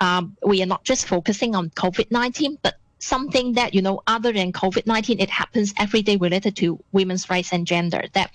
um, 0.00 0.36
we 0.44 0.62
are 0.62 0.66
not 0.66 0.84
just 0.84 1.06
focusing 1.06 1.54
on 1.54 1.70
covid-19 1.70 2.56
but 2.62 2.74
something 3.00 3.52
that 3.52 3.74
you 3.74 3.82
know 3.82 4.00
other 4.06 4.32
than 4.32 4.52
covid-19 4.52 5.20
it 5.20 5.30
happens 5.30 5.74
every 5.78 6.02
day 6.02 6.16
related 6.16 6.56
to 6.56 6.82
women's 6.92 7.28
rights 7.30 7.52
and 7.52 7.66
gender 7.66 8.02
that 8.14 8.30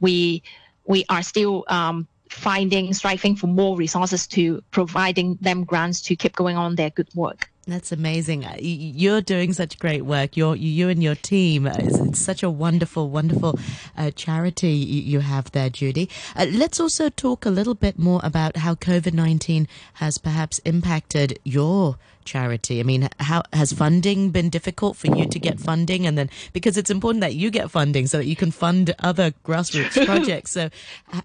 we 0.00 0.42
we 0.86 1.04
are 1.08 1.22
still 1.22 1.64
um, 1.68 2.06
finding 2.28 2.92
striving 2.92 3.34
for 3.34 3.46
more 3.46 3.76
resources 3.76 4.26
to 4.26 4.62
providing 4.70 5.36
them 5.40 5.64
grants 5.64 6.00
to 6.00 6.14
keep 6.16 6.34
going 6.36 6.56
on 6.56 6.76
their 6.76 6.90
good 6.90 7.08
work 7.14 7.50
That's 7.68 7.90
amazing. 7.90 8.44
Uh, 8.44 8.54
You're 8.60 9.20
doing 9.20 9.52
such 9.52 9.80
great 9.80 10.02
work. 10.02 10.36
You're, 10.36 10.54
you 10.54 10.88
and 10.88 11.02
your 11.02 11.16
team. 11.16 11.66
uh, 11.66 11.72
It's, 11.76 11.98
it's 11.98 12.20
such 12.20 12.44
a 12.44 12.50
wonderful, 12.50 13.10
wonderful 13.10 13.58
uh, 13.96 14.12
charity 14.12 14.70
you, 14.70 15.18
have 15.18 15.50
there, 15.50 15.68
Judy. 15.68 16.08
Uh, 16.36 16.46
let's 16.52 16.78
also 16.78 17.08
talk 17.08 17.44
a 17.44 17.50
little 17.50 17.74
bit 17.74 17.98
more 17.98 18.20
about 18.22 18.58
how 18.58 18.76
COVID 18.76 19.14
19 19.14 19.66
has 19.94 20.16
perhaps 20.16 20.60
impacted 20.60 21.40
your 21.42 21.98
charity. 22.24 22.78
I 22.78 22.84
mean, 22.84 23.08
how 23.18 23.42
has 23.52 23.72
funding 23.72 24.30
been 24.30 24.48
difficult 24.48 24.96
for 24.96 25.08
you 25.08 25.26
to 25.26 25.38
get 25.40 25.58
funding? 25.58 26.06
And 26.06 26.16
then 26.16 26.30
because 26.52 26.76
it's 26.76 26.90
important 26.90 27.20
that 27.22 27.34
you 27.34 27.50
get 27.50 27.68
funding 27.68 28.06
so 28.06 28.18
that 28.18 28.26
you 28.26 28.36
can 28.36 28.52
fund 28.52 28.94
other 29.00 29.32
grassroots 29.44 30.06
projects. 30.06 30.52
So, 30.52 30.70
uh, 31.12 31.20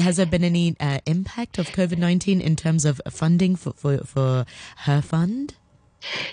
has 0.00 0.16
there 0.16 0.26
been 0.26 0.42
any 0.42 0.74
uh, 0.80 0.98
impact 1.06 1.56
of 1.56 1.68
COVID 1.68 1.98
19 1.98 2.40
in 2.40 2.56
terms 2.56 2.84
of 2.84 3.00
funding 3.08 3.54
for, 3.54 3.72
for, 3.74 3.98
for 3.98 4.44
her 4.78 5.00
fund? 5.00 5.54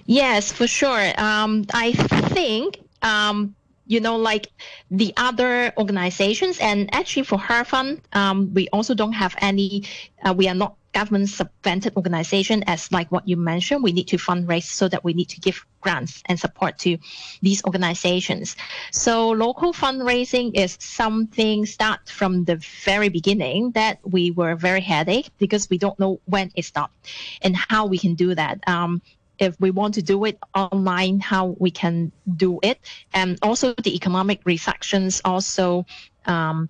Yes, 0.06 0.52
for 0.52 0.68
sure. 0.68 1.14
Um, 1.20 1.66
I 1.74 1.94
think, 1.94 2.80
um, 3.02 3.56
you 3.88 4.00
know, 4.00 4.18
like 4.18 4.48
the 4.90 5.14
other 5.18 5.74
organizations, 5.78 6.60
and 6.60 6.94
actually 6.94 7.24
for 7.24 7.38
Her 7.38 7.64
Fund, 7.64 8.02
um, 8.14 8.54
we 8.54 8.68
also 8.70 8.94
don't 8.94 9.14
have 9.14 9.36
any, 9.40 9.84
uh, 10.24 10.34
we 10.34 10.48
are 10.48 10.56
not 10.56 10.76
government 10.96 11.28
subvented 11.28 11.94
organization 11.98 12.64
as 12.68 12.90
like 12.92 13.12
what 13.12 13.28
you 13.28 13.36
mentioned. 13.36 13.84
We 13.84 13.92
need 13.92 14.08
to 14.08 14.18
fundraise 14.18 14.64
so 14.64 14.88
that 14.88 15.04
we 15.04 15.14
need 15.14 15.28
to 15.36 15.42
give 15.42 15.64
grants 15.82 16.24
and 16.26 16.40
support 16.40 16.80
to 16.80 16.98
these 17.42 17.62
organizations. 17.66 18.56
So 18.92 19.30
local 19.30 19.74
fundraising 19.74 20.56
is 20.56 20.78
something 20.80 21.66
start 21.66 22.08
from 22.08 22.46
the 22.46 22.56
very 22.86 23.10
beginning 23.10 23.72
that 23.72 24.00
we 24.04 24.32
were 24.32 24.56
very 24.56 24.82
headache 24.82 25.30
because 25.38 25.70
we 25.70 25.78
don't 25.78 26.00
know 26.00 26.22
when 26.26 26.50
it 26.56 26.64
stopped 26.64 26.96
and 27.42 27.56
how 27.58 27.86
we 27.86 27.98
can 28.00 28.16
do 28.16 28.34
that. 28.34 28.64
Um, 28.66 29.02
if 29.40 29.60
we 29.60 29.72
want 29.72 29.94
to 29.96 30.02
do 30.02 30.26
it 30.26 30.40
online, 30.54 31.20
how 31.20 31.56
we 31.60 31.72
can 31.72 32.12
do 32.36 32.60
it, 32.64 32.80
and 33.14 33.38
also 33.42 33.74
the 33.84 33.96
economic 33.96 34.42
restrictions 34.46 35.22
also 35.26 35.86
um, 36.26 36.70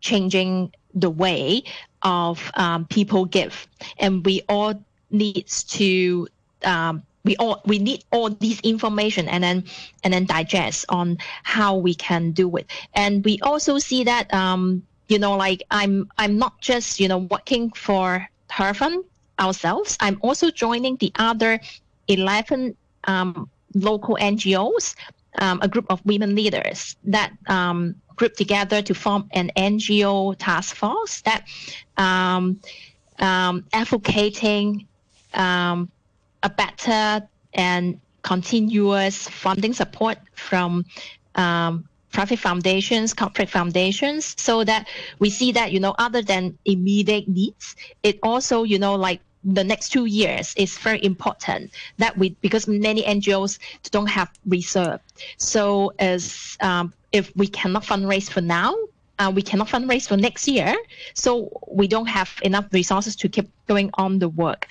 changing 0.00 0.72
the 0.94 1.10
way 1.10 1.62
of 2.02 2.50
um, 2.54 2.86
people 2.86 3.24
give, 3.24 3.66
and 3.98 4.24
we 4.24 4.42
all 4.48 4.74
needs 5.10 5.64
to 5.64 6.28
um, 6.64 7.02
we 7.24 7.36
all 7.36 7.62
we 7.64 7.78
need 7.78 8.04
all 8.12 8.30
this 8.30 8.60
information 8.60 9.28
and 9.28 9.42
then 9.42 9.64
and 10.02 10.12
then 10.12 10.26
digest 10.26 10.84
on 10.88 11.18
how 11.42 11.76
we 11.76 11.94
can 11.94 12.32
do 12.32 12.56
it, 12.56 12.70
and 12.94 13.24
we 13.24 13.38
also 13.40 13.78
see 13.78 14.04
that 14.04 14.32
um, 14.32 14.82
you 15.08 15.18
know 15.18 15.36
like 15.36 15.62
I'm 15.70 16.10
I'm 16.18 16.38
not 16.38 16.60
just 16.60 17.00
you 17.00 17.08
know 17.08 17.18
working 17.18 17.70
for 17.70 18.28
her 18.50 18.74
fund 18.74 19.04
ourselves. 19.38 19.96
I'm 20.00 20.18
also 20.22 20.50
joining 20.50 20.96
the 20.96 21.12
other 21.16 21.60
11 22.08 22.76
um, 23.04 23.48
local 23.74 24.16
NGOs, 24.20 24.94
um, 25.38 25.60
a 25.62 25.68
group 25.68 25.86
of 25.90 26.04
women 26.04 26.34
leaders 26.34 26.96
that 27.04 27.32
um, 27.48 27.94
group 28.16 28.34
together 28.34 28.82
to 28.82 28.94
form 28.94 29.28
an 29.32 29.50
NGO 29.56 30.36
task 30.38 30.76
force 30.76 31.22
that 31.22 31.44
um, 31.96 32.60
um, 33.18 33.64
advocating 33.72 34.86
um, 35.34 35.90
a 36.42 36.48
better 36.48 37.26
and 37.54 38.00
continuous 38.22 39.28
funding 39.28 39.72
support 39.72 40.18
from 40.34 40.84
private 42.14 42.38
foundations, 42.38 43.12
corporate 43.12 43.50
foundations, 43.50 44.40
so 44.40 44.64
that 44.64 44.88
we 45.18 45.28
see 45.28 45.52
that, 45.52 45.72
you 45.72 45.80
know, 45.80 45.94
other 45.98 46.22
than 46.22 46.56
immediate 46.64 47.28
needs, 47.28 47.74
it 48.02 48.18
also, 48.22 48.62
you 48.62 48.78
know, 48.78 48.94
like 48.94 49.20
the 49.44 49.64
next 49.64 49.90
two 49.90 50.06
years 50.06 50.54
is 50.56 50.78
very 50.78 51.04
important 51.04 51.70
that 51.98 52.16
we 52.16 52.30
because 52.40 52.66
many 52.66 53.02
NGOs 53.02 53.58
don't 53.90 54.08
have 54.08 54.30
reserve. 54.46 55.00
So 55.36 55.92
as 55.98 56.56
um, 56.60 56.92
if 57.12 57.34
we 57.36 57.46
cannot 57.46 57.84
fundraise 57.84 58.30
for 58.30 58.40
now, 58.40 58.74
uh, 59.18 59.32
we 59.34 59.42
cannot 59.42 59.68
fundraise 59.68 60.08
for 60.08 60.16
next 60.16 60.48
year. 60.48 60.74
So 61.14 61.50
we 61.70 61.86
don't 61.88 62.06
have 62.06 62.30
enough 62.42 62.66
resources 62.72 63.14
to 63.16 63.28
keep 63.28 63.50
going 63.66 63.90
on 63.94 64.18
the 64.18 64.28
work. 64.28 64.66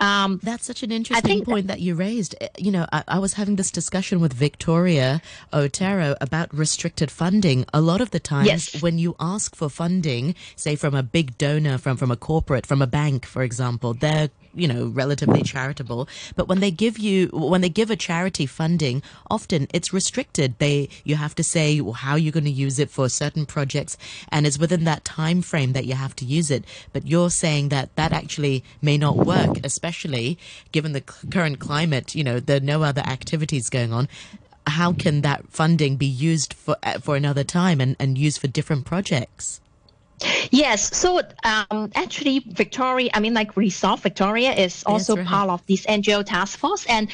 Um, 0.00 0.40
That's 0.42 0.64
such 0.66 0.82
an 0.82 0.90
interesting 0.90 1.44
point 1.44 1.68
that 1.68 1.80
you 1.80 1.94
raised. 1.94 2.34
Uh, 2.40 2.48
You 2.58 2.72
know, 2.72 2.86
I, 2.92 3.04
I 3.06 3.18
was 3.18 3.34
having 3.34 3.56
this 3.56 3.70
discussion 3.70 4.20
with 4.20 4.32
Victoria 4.32 5.22
Otero 5.52 6.16
about 6.20 6.52
restricted 6.52 7.10
funding. 7.10 7.64
A 7.72 7.80
lot 7.80 8.00
of 8.00 8.10
the 8.10 8.20
times 8.20 8.46
Yes. 8.46 8.82
when 8.82 8.98
you 8.98 9.14
ask 9.20 9.54
for 9.54 9.68
funding, 9.68 10.34
say 10.56 10.74
from 10.76 10.94
a 10.94 11.02
big 11.02 11.38
donor, 11.38 11.78
from, 11.78 11.96
from 11.96 12.10
a 12.10 12.16
corporate, 12.16 12.66
from 12.66 12.82
a 12.82 12.86
bank, 12.86 13.24
for 13.26 13.42
example, 13.42 13.94
their 13.94 14.30
you 14.54 14.68
know, 14.68 14.86
relatively 14.86 15.42
charitable. 15.42 16.08
But 16.36 16.48
when 16.48 16.60
they 16.60 16.70
give 16.70 16.98
you, 16.98 17.28
when 17.32 17.60
they 17.60 17.68
give 17.68 17.90
a 17.90 17.96
charity 17.96 18.46
funding, 18.46 19.02
often 19.30 19.66
it's 19.72 19.92
restricted. 19.92 20.58
They, 20.58 20.88
you 21.04 21.16
have 21.16 21.34
to 21.36 21.44
say 21.44 21.80
how 21.94 22.16
you're 22.16 22.32
going 22.32 22.44
to 22.44 22.50
use 22.50 22.78
it 22.78 22.90
for 22.90 23.08
certain 23.08 23.46
projects 23.46 23.96
and 24.30 24.46
it's 24.46 24.58
within 24.58 24.84
that 24.84 25.04
time 25.04 25.42
frame 25.42 25.72
that 25.72 25.86
you 25.86 25.94
have 25.94 26.16
to 26.16 26.24
use 26.24 26.50
it. 26.50 26.64
But 26.92 27.06
you're 27.06 27.30
saying 27.30 27.70
that 27.70 27.94
that 27.96 28.12
actually 28.12 28.64
may 28.80 28.98
not 28.98 29.16
work, 29.16 29.64
especially 29.64 30.38
given 30.72 30.92
the 30.92 31.00
current 31.00 31.58
climate, 31.58 32.14
you 32.14 32.24
know, 32.24 32.40
there 32.40 32.58
are 32.58 32.60
no 32.60 32.82
other 32.82 33.02
activities 33.02 33.70
going 33.70 33.92
on 33.92 34.08
how 34.66 34.92
can 34.92 35.22
that 35.22 35.48
funding 35.48 35.96
be 35.96 36.06
used 36.06 36.54
for 36.54 36.76
uh, 36.84 36.98
for 37.00 37.16
another 37.16 37.42
time 37.42 37.80
and, 37.80 37.96
and 37.98 38.16
used 38.16 38.40
for 38.40 38.46
different 38.46 38.84
projects? 38.84 39.60
Yes, 40.50 40.96
so 40.96 41.20
um, 41.44 41.90
actually, 41.94 42.40
Victoria, 42.40 43.10
I 43.14 43.20
mean, 43.20 43.34
like 43.34 43.56
Resolve 43.56 44.00
Victoria 44.00 44.52
is 44.52 44.82
also 44.84 45.16
right. 45.16 45.26
part 45.26 45.50
of 45.50 45.66
this 45.66 45.86
NGO 45.86 46.24
task 46.24 46.58
force, 46.58 46.86
and 46.86 47.10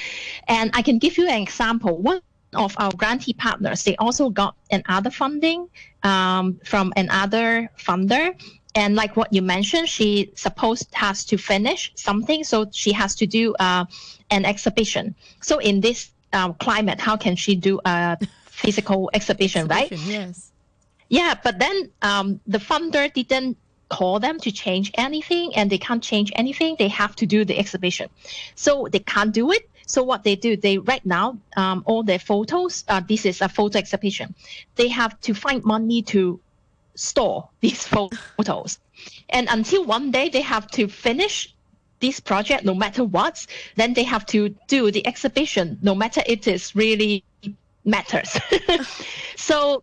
and 0.46 0.70
I 0.74 0.82
can 0.82 0.98
give 0.98 1.18
you 1.18 1.28
an 1.28 1.42
example. 1.42 1.98
One 1.98 2.20
of 2.54 2.74
our 2.78 2.92
grantee 2.92 3.34
partners, 3.34 3.84
they 3.84 3.96
also 3.96 4.30
got 4.30 4.56
another 4.70 5.10
funding 5.10 5.68
um, 6.02 6.58
from 6.64 6.92
another 6.96 7.70
funder, 7.78 8.34
and 8.74 8.94
like 8.94 9.16
what 9.16 9.32
you 9.32 9.42
mentioned, 9.42 9.88
she 9.88 10.32
supposed 10.34 10.88
has 10.94 11.24
to 11.26 11.36
finish 11.36 11.92
something, 11.96 12.44
so 12.44 12.66
she 12.72 12.92
has 12.92 13.14
to 13.16 13.26
do 13.26 13.54
uh, 13.54 13.84
an 14.30 14.44
exhibition. 14.44 15.14
So 15.42 15.58
in 15.58 15.80
this 15.80 16.10
um, 16.32 16.54
climate, 16.54 17.00
how 17.00 17.16
can 17.16 17.36
she 17.36 17.54
do 17.54 17.80
a 17.84 18.18
physical 18.46 19.10
exhibition, 19.14 19.70
exhibition 19.70 19.98
right? 19.98 20.26
Yes. 20.28 20.47
Yeah, 21.08 21.34
but 21.42 21.58
then 21.58 21.90
um, 22.02 22.40
the 22.46 22.58
funder 22.58 23.12
didn't 23.12 23.56
call 23.88 24.20
them 24.20 24.38
to 24.40 24.52
change 24.52 24.90
anything, 24.94 25.54
and 25.56 25.70
they 25.70 25.78
can't 25.78 26.02
change 26.02 26.30
anything. 26.36 26.76
They 26.78 26.88
have 26.88 27.16
to 27.16 27.26
do 27.26 27.44
the 27.44 27.58
exhibition, 27.58 28.10
so 28.54 28.88
they 28.90 28.98
can't 28.98 29.32
do 29.32 29.50
it. 29.50 29.68
So 29.86 30.02
what 30.02 30.22
they 30.22 30.36
do, 30.36 30.56
they 30.56 30.76
right 30.78 31.04
now 31.06 31.38
um, 31.56 31.82
all 31.86 32.02
their 32.02 32.18
photos. 32.18 32.84
Uh, 32.88 33.00
this 33.00 33.24
is 33.24 33.40
a 33.40 33.48
photo 33.48 33.78
exhibition. 33.78 34.34
They 34.76 34.88
have 34.88 35.18
to 35.22 35.32
find 35.34 35.64
money 35.64 36.02
to 36.02 36.38
store 36.94 37.48
these 37.60 37.86
photos, 37.86 38.78
and 39.30 39.48
until 39.50 39.84
one 39.84 40.10
day 40.10 40.28
they 40.28 40.42
have 40.42 40.70
to 40.72 40.88
finish 40.88 41.54
this 42.00 42.20
project 42.20 42.64
no 42.64 42.74
matter 42.74 43.04
what. 43.04 43.46
Then 43.76 43.94
they 43.94 44.04
have 44.04 44.24
to 44.26 44.54
do 44.68 44.90
the 44.90 45.06
exhibition 45.06 45.78
no 45.82 45.94
matter 45.94 46.22
it 46.26 46.46
is 46.46 46.76
really 46.76 47.24
matters. 47.84 48.38
so 49.36 49.82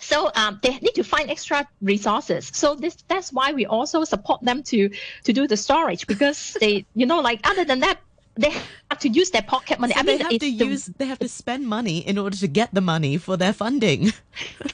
so 0.00 0.30
um, 0.34 0.60
they 0.62 0.76
need 0.78 0.94
to 0.94 1.04
find 1.04 1.30
extra 1.30 1.66
resources. 1.80 2.50
So 2.52 2.74
this 2.74 2.96
that's 3.08 3.32
why 3.32 3.52
we 3.52 3.66
also 3.66 4.04
support 4.04 4.42
them 4.42 4.62
to 4.64 4.90
to 5.24 5.32
do 5.32 5.46
the 5.46 5.56
storage 5.56 6.06
because 6.06 6.56
they 6.60 6.86
you 6.94 7.06
know 7.06 7.20
like 7.20 7.40
other 7.48 7.64
than 7.64 7.80
that 7.80 7.98
they 8.36 8.50
have 8.90 8.98
to 9.00 9.08
use 9.08 9.30
their 9.30 9.42
pocket 9.42 9.80
money. 9.80 9.94
So 9.94 10.00
I 10.00 10.02
mean, 10.02 10.18
they 10.18 10.22
have 10.24 10.32
to 10.32 10.38
the, 10.38 10.48
use, 10.48 10.86
they 10.98 11.06
have 11.06 11.18
to 11.20 11.28
spend 11.28 11.66
money 11.66 11.98
in 11.98 12.18
order 12.18 12.36
to 12.36 12.46
get 12.46 12.72
the 12.72 12.80
money 12.80 13.16
for 13.16 13.36
their 13.36 13.52
funding. 13.52 14.12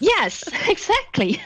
yes, 0.01 0.45
exactly. 0.69 1.41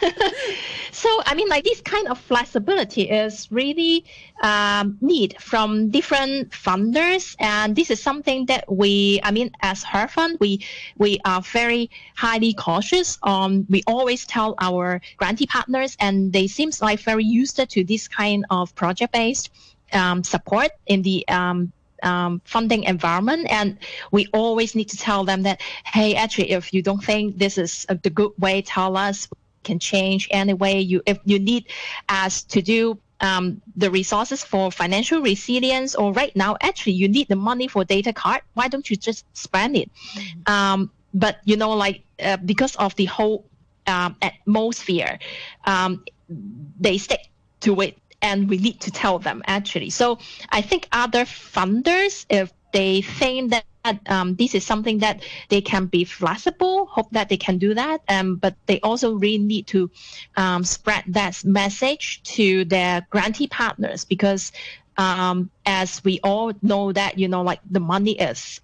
so, 0.97 1.11
I 1.27 1.35
mean, 1.35 1.49
like 1.49 1.65
this 1.65 1.83
kind 1.83 2.09
of 2.09 2.19
flexibility 2.19 3.03
is 3.03 3.53
really 3.53 4.07
um, 4.43 4.97
need 5.03 5.37
from 5.39 5.91
different 5.91 6.51
funders, 6.53 7.37
and 7.39 7.77
this 7.77 7.91
is 7.91 8.03
something 8.03 8.47
that 8.47 8.65
we, 8.73 9.21
I 9.23 9.31
mean, 9.31 9.51
as 9.61 9.85
her 9.85 10.09
fund, 10.09 10.39
we 10.41 10.65
we 10.97 11.21
are 11.27 11.43
very 11.43 11.91
highly 12.17 12.55
cautious 12.55 13.19
on. 13.23 13.67
We 13.69 13.83
always 13.87 14.25
tell 14.25 14.55
our 14.59 15.03
grantee 15.19 15.47
partners, 15.47 15.99
and 16.01 16.33
they 16.33 16.47
seems 16.47 16.81
like 16.81 17.01
very 17.01 17.25
used 17.25 17.57
to 17.57 17.85
this 17.85 18.09
kind 18.09 18.47
of 18.49 18.75
project 18.75 19.13
based 19.13 19.51
um, 19.93 20.25
support 20.25 20.71
in 20.87 21.03
the 21.03 21.29
um, 21.29 21.73
um, 22.03 22.41
funding 22.47 22.85
environment. 22.85 23.49
And 23.51 23.77
we 24.13 24.29
always 24.33 24.75
need 24.75 24.89
to 24.89 24.97
tell 24.97 25.25
them 25.25 25.43
that, 25.43 25.61
hey, 25.85 26.15
actually, 26.15 26.53
if 26.53 26.73
you 26.73 26.81
don't 26.81 27.05
think 27.05 27.37
this 27.37 27.59
is 27.59 27.85
the 28.03 28.09
good 28.09 28.33
way, 28.39 28.63
tell 28.63 28.97
us. 28.97 29.29
Can 29.69 29.79
change 29.79 30.23
any 30.31 30.55
way 30.55 30.75
you 30.81 30.99
if 31.13 31.19
you 31.25 31.39
need 31.39 31.65
us 32.09 32.35
to 32.55 32.59
do 32.63 32.81
um, 33.21 33.45
the 33.77 33.91
resources 33.91 34.45
for 34.45 34.71
financial 34.71 35.21
resilience, 35.21 35.95
or 35.95 36.13
right 36.13 36.35
now, 36.37 36.57
actually, 36.61 36.97
you 37.03 37.09
need 37.09 37.29
the 37.29 37.37
money 37.51 37.67
for 37.69 37.85
data 37.85 38.13
card. 38.13 38.43
Why 38.55 38.69
don't 38.69 38.89
you 38.91 38.97
just 38.97 39.25
spend 39.33 39.77
it? 39.77 39.91
Mm-hmm. 40.15 40.53
Um, 40.53 40.91
but 41.15 41.35
you 41.45 41.57
know, 41.57 41.73
like 41.73 42.03
uh, 42.23 42.37
because 42.37 42.77
of 42.77 42.95
the 42.97 43.07
whole 43.07 43.45
um, 43.87 44.17
atmosphere, 44.21 45.19
um, 45.65 46.05
they 46.81 46.99
stick 46.99 47.31
to 47.61 47.81
it 47.81 47.99
and 48.23 48.49
we 48.49 48.59
need 48.59 48.81
to 48.81 48.91
tell 48.91 49.19
them 49.19 49.43
actually. 49.47 49.91
So 49.91 50.19
I 50.51 50.61
think 50.63 50.89
other 50.93 51.25
funders, 51.25 52.27
if 52.29 52.53
they 52.73 53.03
think 53.03 53.51
that 53.51 53.65
um, 54.07 54.35
this 54.37 54.55
is 54.55 54.65
something 54.65 54.99
that 54.99 55.23
they 55.49 55.61
can 55.61 55.87
be 55.87 56.05
flexible, 56.05 56.87
hope 56.87 57.11
that 57.13 57.29
they 57.29 57.37
can 57.37 57.59
do 57.59 57.75
that. 57.75 58.01
Um, 58.09 58.37
but 58.37 58.55
they 58.67 58.81
also 58.81 59.15
really 59.15 59.39
need 59.39 59.67
to 59.69 59.91
um, 60.37 60.65
spread 60.65 61.05
that 61.09 61.45
message 61.45 62.23
to 62.35 62.65
their 62.65 63.07
grantee 63.11 63.47
partners 63.49 64.05
because 64.05 64.53
um, 64.97 65.51
as 65.65 66.03
we 66.05 66.21
all 66.23 66.53
know 66.63 66.93
that, 66.93 67.19
you 67.19 67.29
know, 67.29 67.43
like 67.43 67.61
the 67.71 67.81
money 67.81 68.19
is 68.19 68.61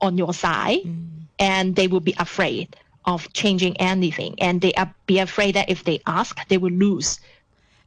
on 0.00 0.16
your 0.16 0.32
side 0.32 0.80
mm. 0.84 1.06
and 1.38 1.76
they 1.76 1.86
will 1.86 2.00
be 2.00 2.14
afraid 2.18 2.76
of 3.04 3.32
changing 3.32 3.76
anything 3.78 4.34
and 4.38 4.60
they 4.60 4.72
are 4.74 4.94
be 5.06 5.18
afraid 5.18 5.54
that 5.54 5.68
if 5.68 5.84
they 5.84 6.00
ask, 6.06 6.46
they 6.48 6.58
will 6.58 6.72
lose 6.72 7.20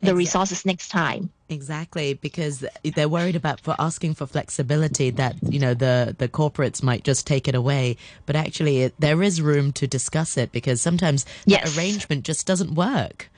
the 0.03 0.15
resources 0.15 0.65
next 0.65 0.89
time. 0.89 1.29
Exactly, 1.49 2.13
because 2.15 2.65
they're 2.95 3.09
worried 3.09 3.35
about 3.35 3.59
for 3.59 3.75
asking 3.79 4.15
for 4.15 4.25
flexibility 4.25 5.09
that 5.11 5.35
you 5.43 5.59
know 5.59 5.73
the 5.73 6.15
the 6.17 6.27
corporates 6.27 6.81
might 6.81 7.03
just 7.03 7.27
take 7.27 7.47
it 7.47 7.55
away, 7.55 7.97
but 8.25 8.35
actually 8.35 8.83
it, 8.83 8.93
there 8.99 9.21
is 9.21 9.41
room 9.41 9.71
to 9.73 9.87
discuss 9.87 10.37
it 10.37 10.51
because 10.51 10.81
sometimes 10.81 11.25
yes. 11.45 11.73
the 11.73 11.79
arrangement 11.79 12.25
just 12.25 12.47
doesn't 12.47 12.73
work. 12.75 13.29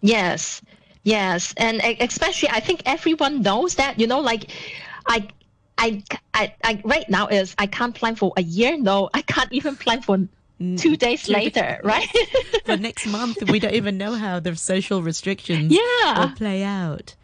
Yes, 0.00 0.62
yes, 1.02 1.54
and 1.56 1.80
especially 2.00 2.50
I 2.50 2.60
think 2.60 2.82
everyone 2.86 3.42
knows 3.42 3.76
that 3.76 3.98
you 3.98 4.06
know 4.06 4.20
like 4.20 4.50
I. 5.06 5.28
I, 5.82 6.02
I, 6.34 6.52
I 6.62 6.82
right 6.84 7.08
now 7.08 7.28
is 7.28 7.54
I 7.56 7.66
can't 7.66 7.94
plan 7.94 8.14
for 8.14 8.34
a 8.36 8.42
year. 8.42 8.76
No, 8.76 9.08
I 9.14 9.22
can't 9.22 9.50
even 9.50 9.76
plan 9.76 10.02
for 10.02 10.18
two 10.76 10.96
days 10.96 11.28
later, 11.28 11.80
right? 11.84 12.08
but 12.66 12.80
next 12.80 13.06
month, 13.06 13.48
we 13.50 13.58
don't 13.58 13.74
even 13.74 13.96
know 13.98 14.14
how 14.14 14.40
the 14.40 14.54
social 14.56 15.02
restrictions 15.02 15.72
yeah. 15.72 16.20
will 16.20 16.34
play 16.36 16.62
out. 16.62 17.14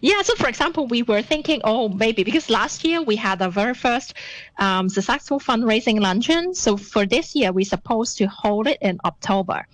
Yeah, 0.00 0.22
so 0.22 0.34
for 0.34 0.48
example, 0.48 0.86
we 0.88 1.02
were 1.02 1.22
thinking, 1.22 1.60
oh, 1.62 1.88
maybe 1.88 2.24
because 2.24 2.50
last 2.50 2.84
year 2.84 3.00
we 3.00 3.14
had 3.14 3.40
our 3.40 3.50
very 3.50 3.74
first 3.74 4.14
um, 4.58 4.88
successful 4.88 5.38
fundraising 5.38 6.00
luncheon. 6.00 6.54
So 6.54 6.76
for 6.76 7.06
this 7.06 7.36
year, 7.36 7.52
we're 7.52 7.64
supposed 7.64 8.18
to 8.18 8.26
hold 8.26 8.66
it 8.66 8.78
in 8.80 8.98
October. 9.04 9.66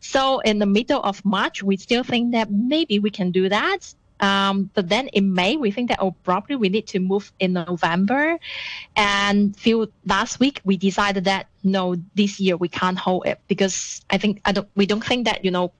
So 0.00 0.40
in 0.40 0.58
the 0.58 0.66
middle 0.66 1.02
of 1.02 1.22
March, 1.26 1.62
we 1.62 1.76
still 1.76 2.04
think 2.04 2.32
that 2.32 2.50
maybe 2.50 2.98
we 2.98 3.10
can 3.10 3.32
do 3.32 3.50
that. 3.50 3.94
Um, 4.20 4.70
but 4.74 4.88
then 4.88 5.08
in 5.08 5.34
May, 5.34 5.56
we 5.56 5.70
think 5.70 5.88
that 5.88 5.98
oh, 6.00 6.12
probably 6.24 6.56
we 6.56 6.68
need 6.68 6.86
to 6.88 7.00
move 7.00 7.32
in 7.40 7.54
November. 7.54 8.38
And 8.96 9.56
few 9.56 9.90
last 10.06 10.40
week, 10.40 10.60
we 10.64 10.76
decided 10.76 11.24
that 11.24 11.48
no, 11.64 11.96
this 12.14 12.40
year 12.40 12.56
we 12.56 12.68
can't 12.68 12.98
hold 12.98 13.26
it 13.26 13.40
because 13.48 14.00
I 14.10 14.18
think 14.18 14.40
I 14.44 14.52
don't. 14.52 14.68
We 14.76 14.86
don't 14.86 15.04
think 15.04 15.26
that 15.26 15.44
you 15.44 15.50
know 15.50 15.72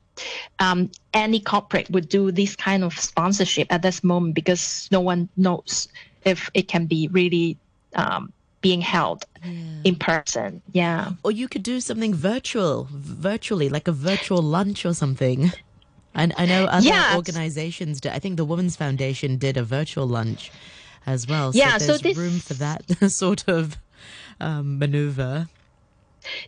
um, 0.59 0.91
any 1.15 1.41
corporate 1.41 1.91
would 1.91 2.09
do 2.09 2.31
this 2.31 2.57
kind 2.57 2.85
of 2.85 2.99
sponsorship 2.99 3.73
at 3.73 3.83
this 3.83 4.03
moment 4.05 4.35
because 4.35 4.89
no 4.91 5.01
one 5.01 5.29
knows 5.37 5.89
if 6.25 6.51
it 6.55 6.69
can 6.69 6.87
be 6.87 7.09
really 7.09 7.57
um, 7.95 8.33
being 8.61 8.81
held 8.81 9.25
yeah. 9.43 9.51
in 9.85 9.97
person. 9.97 10.63
Yeah. 10.73 11.13
Or 11.23 11.33
you 11.33 11.49
could 11.49 11.63
do 11.63 11.81
something 11.81 12.15
virtual, 12.15 12.89
virtually, 12.91 13.69
like 13.69 13.89
a 13.89 13.93
virtual 13.93 14.43
lunch 14.43 14.85
or 14.85 14.95
something. 14.95 15.53
And 16.15 16.35
I 16.37 16.47
know 16.47 16.65
other 16.65 17.17
organizations. 17.17 18.01
I 18.05 18.19
think 18.19 18.37
the 18.37 18.45
Women's 18.45 18.77
Foundation 18.77 19.37
did 19.37 19.57
a 19.57 19.63
virtual 19.63 20.07
lunch 20.07 20.51
as 21.07 21.27
well. 21.27 21.53
So 21.53 21.59
yeah, 21.59 21.79
there's 21.79 21.87
so 21.87 21.99
this 21.99 22.17
room 22.17 22.39
for 22.41 22.55
that 22.55 22.83
sort 23.11 23.45
of 23.49 23.79
um, 24.41 24.79
maneuver. 24.79 25.49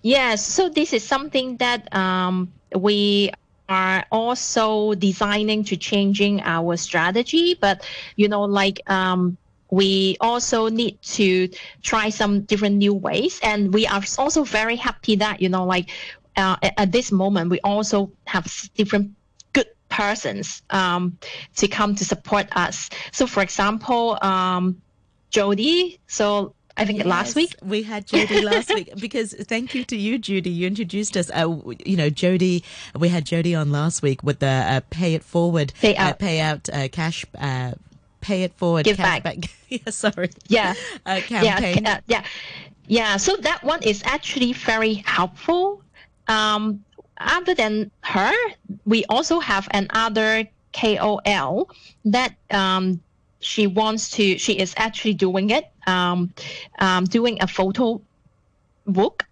Yes, 0.02 0.44
so 0.44 0.68
this 0.68 0.92
is 0.92 1.02
something 1.02 1.56
that 1.56 1.94
um, 1.94 2.52
we 2.74 3.30
are 3.68 4.04
also 4.12 4.94
designing 4.94 5.64
to 5.64 5.76
changing 5.76 6.42
our 6.42 6.76
strategy. 6.76 7.56
But 7.58 7.88
you 8.16 8.28
know, 8.28 8.42
like 8.42 8.80
um, 8.90 9.36
we 9.70 10.16
also 10.20 10.68
need 10.68 11.00
to 11.02 11.48
try 11.82 12.10
some 12.10 12.42
different 12.42 12.76
new 12.76 12.94
ways, 12.94 13.40
and 13.42 13.72
we 13.72 13.86
are 13.86 14.02
also 14.18 14.44
very 14.44 14.76
happy 14.76 15.16
that 15.16 15.40
you 15.40 15.48
know, 15.48 15.64
like 15.64 15.90
uh, 16.36 16.56
at 16.62 16.92
this 16.92 17.12
moment, 17.12 17.50
we 17.50 17.60
also 17.60 18.10
have 18.26 18.68
different 18.74 19.12
persons 19.92 20.62
um, 20.70 21.18
to 21.56 21.68
come 21.68 21.94
to 21.94 22.04
support 22.04 22.46
us. 22.56 22.88
So, 23.12 23.26
for 23.26 23.42
example, 23.42 24.18
um, 24.22 24.80
Jody. 25.30 25.98
So 26.06 26.54
I 26.76 26.84
think 26.84 26.98
yes, 26.98 27.06
last 27.06 27.36
week 27.36 27.54
we 27.62 27.82
had 27.82 28.06
Jody 28.06 28.40
last 28.42 28.72
week 28.74 28.90
because 29.00 29.34
thank 29.34 29.74
you 29.74 29.84
to 29.84 29.96
you, 29.96 30.18
Judy. 30.18 30.50
You 30.50 30.66
introduced 30.66 31.16
us. 31.16 31.30
Uh, 31.30 31.56
you 31.84 31.96
know, 31.96 32.10
Jody. 32.10 32.64
We 32.98 33.08
had 33.08 33.24
Jody 33.24 33.54
on 33.54 33.70
last 33.70 34.02
week 34.02 34.22
with 34.22 34.38
the 34.38 34.46
uh, 34.46 34.80
pay 34.90 35.14
it 35.14 35.22
forward, 35.22 35.72
pay 35.80 35.96
out, 35.96 36.12
uh, 36.12 36.14
pay 36.14 36.40
out 36.40 36.68
uh, 36.72 36.88
cash 36.88 37.24
uh, 37.38 37.72
pay 38.20 38.44
it 38.44 38.54
forward 38.54 38.84
Give 38.84 38.96
cash 38.96 39.22
back. 39.22 39.38
yeah, 39.68 39.90
sorry. 39.90 40.30
Yeah. 40.48 40.74
Uh, 41.04 41.20
campaign. 41.20 41.82
Yeah, 41.82 41.94
uh, 41.94 42.00
yeah, 42.06 42.24
yeah. 42.86 43.16
So 43.16 43.36
that 43.36 43.64
one 43.64 43.82
is 43.82 44.02
actually 44.04 44.52
very 44.52 44.94
helpful. 44.94 45.82
Um, 46.28 46.84
other 47.18 47.54
than 47.54 47.90
her, 48.02 48.32
we 48.84 49.04
also 49.06 49.40
have 49.40 49.68
another 49.72 50.48
KOL 50.72 51.68
that 52.04 52.34
um, 52.50 53.00
she 53.40 53.66
wants 53.66 54.10
to. 54.10 54.38
She 54.38 54.58
is 54.58 54.74
actually 54.76 55.14
doing 55.14 55.50
it, 55.50 55.64
um, 55.86 56.32
um, 56.78 57.04
doing 57.04 57.38
a 57.40 57.46
photo 57.46 58.00
book 58.86 59.24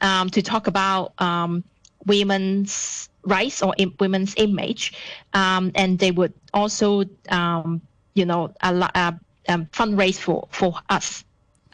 um, 0.00 0.30
to 0.30 0.42
talk 0.42 0.66
about 0.66 1.12
um, 1.20 1.64
women's 2.06 3.08
rights 3.24 3.62
or 3.62 3.74
im- 3.78 3.94
women's 4.00 4.34
image, 4.36 4.94
um, 5.34 5.70
and 5.74 5.98
they 5.98 6.10
would 6.10 6.32
also, 6.54 7.04
um, 7.28 7.82
you 8.14 8.24
know, 8.24 8.52
a 8.62 8.72
lot, 8.72 8.90
uh, 8.94 9.12
um, 9.48 9.66
fundraise 9.66 10.18
for 10.18 10.48
for 10.50 10.74
us 10.88 11.24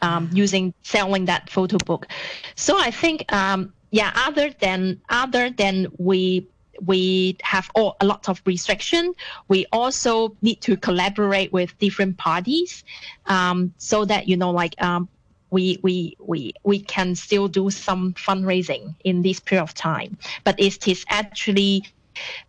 um, 0.01 0.29
using 0.33 0.73
selling 0.83 1.25
that 1.25 1.49
photo 1.49 1.77
book. 1.85 2.07
So 2.55 2.77
I 2.77 2.91
think, 2.91 3.31
um, 3.33 3.73
yeah, 3.95 4.11
other 4.27 4.49
than 4.59 4.99
other 5.07 5.49
than 5.49 5.87
we 5.97 6.45
we 6.81 7.37
have 7.41 7.71
all, 7.75 7.95
a 8.01 8.05
lot 8.05 8.27
of 8.27 8.41
restriction. 8.45 9.13
We 9.47 9.65
also 9.71 10.35
need 10.41 10.59
to 10.67 10.75
collaborate 10.75 11.53
with 11.53 11.79
different 11.79 12.17
parties, 12.17 12.83
um, 13.27 13.73
so 13.77 14.03
that 14.03 14.27
you 14.27 14.35
know, 14.35 14.51
like 14.51 14.75
um, 14.83 15.07
we 15.49 15.79
we 15.81 16.17
we 16.19 16.53
we 16.63 16.81
can 16.81 17.15
still 17.15 17.47
do 17.47 17.69
some 17.69 18.13
fundraising 18.15 18.95
in 19.05 19.21
this 19.21 19.39
period 19.39 19.63
of 19.63 19.73
time. 19.73 20.17
But 20.43 20.59
it 20.59 20.85
is 20.89 21.05
actually 21.07 21.85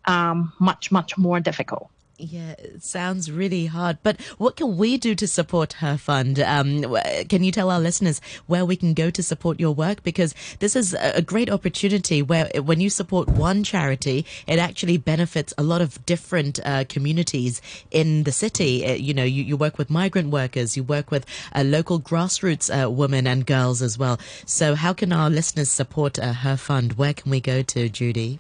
um, 0.07 0.53
much 0.59 0.91
much 0.91 1.17
more 1.17 1.39
difficult. 1.39 1.89
Yeah, 2.19 2.53
it 2.53 2.83
sounds 2.83 3.31
really 3.31 3.67
hard. 3.67 3.99
But 4.03 4.19
what 4.39 4.57
can 4.57 4.79
we 4.79 4.97
do 4.97 5.15
to 5.15 5.27
support 5.27 5.75
her 5.75 5.99
fund? 5.99 6.41
Um, 6.41 6.97
can 7.29 7.45
you 7.45 7.53
tell 7.53 7.71
our 7.71 7.79
listeners 7.79 8.23
where 8.47 8.65
we 8.65 8.75
can 8.75 8.95
go 8.95 9.11
to 9.11 9.23
support 9.23 9.61
your 9.61 9.73
work? 9.73 10.03
Because 10.03 10.35
this 10.61 10.75
is 10.75 10.95
a 10.99 11.21
great 11.21 11.51
opportunity 11.51 12.23
where 12.23 12.49
when 12.63 12.81
you 12.81 12.89
support 12.89 13.29
one 13.29 13.63
charity, 13.63 14.25
it 14.47 14.59
actually 14.59 14.97
benefits 14.97 15.53
a 15.59 15.63
lot 15.63 15.83
of 15.83 16.05
different 16.07 16.59
uh, 16.65 16.85
communities 16.89 17.61
in 17.91 18.23
the 18.23 18.33
city. 18.33 18.87
Uh, 18.87 18.93
you 18.95 19.13
know, 19.13 19.25
you, 19.25 19.43
you 19.43 19.57
work 19.57 19.77
with 19.77 19.91
migrant 19.91 20.31
workers, 20.31 20.75
you 20.75 20.83
work 20.83 21.11
with 21.11 21.27
uh, 21.55 21.65
local 21.65 22.01
grassroots 22.01 22.71
uh, 22.71 22.91
women 22.91 23.27
and 23.27 23.45
girls 23.45 23.83
as 23.83 23.99
well. 23.99 24.19
So 24.47 24.75
how 24.75 24.95
can 24.95 25.13
our 25.13 25.29
listeners 25.29 25.71
support 25.71 26.19
uh, 26.19 26.33
her 26.33 26.57
fund? 26.57 26.95
Where 26.95 27.13
can 27.13 27.31
we 27.31 27.41
go 27.41 27.61
to, 27.61 27.91
Judy? 27.91 28.39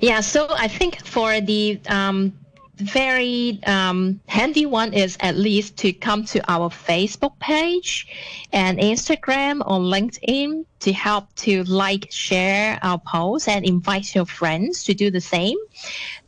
Yeah, 0.00 0.20
so 0.20 0.46
I 0.50 0.68
think 0.68 1.04
for 1.04 1.40
the 1.40 1.80
um, 1.88 2.32
very 2.78 3.60
um, 3.66 4.20
handy 4.26 4.66
one 4.66 4.92
is 4.92 5.16
at 5.20 5.36
least 5.36 5.76
to 5.78 5.92
come 5.92 6.24
to 6.26 6.40
our 6.50 6.70
Facebook 6.70 7.38
page 7.40 8.06
and 8.52 8.78
Instagram 8.78 9.60
or 9.60 9.78
LinkedIn 9.78 10.64
to 10.80 10.92
help 10.92 11.34
to 11.36 11.64
like, 11.64 12.08
share 12.10 12.78
our 12.82 12.98
posts 12.98 13.48
and 13.48 13.64
invite 13.64 14.14
your 14.14 14.26
friends 14.26 14.84
to 14.84 14.94
do 14.94 15.10
the 15.10 15.20
same. 15.20 15.56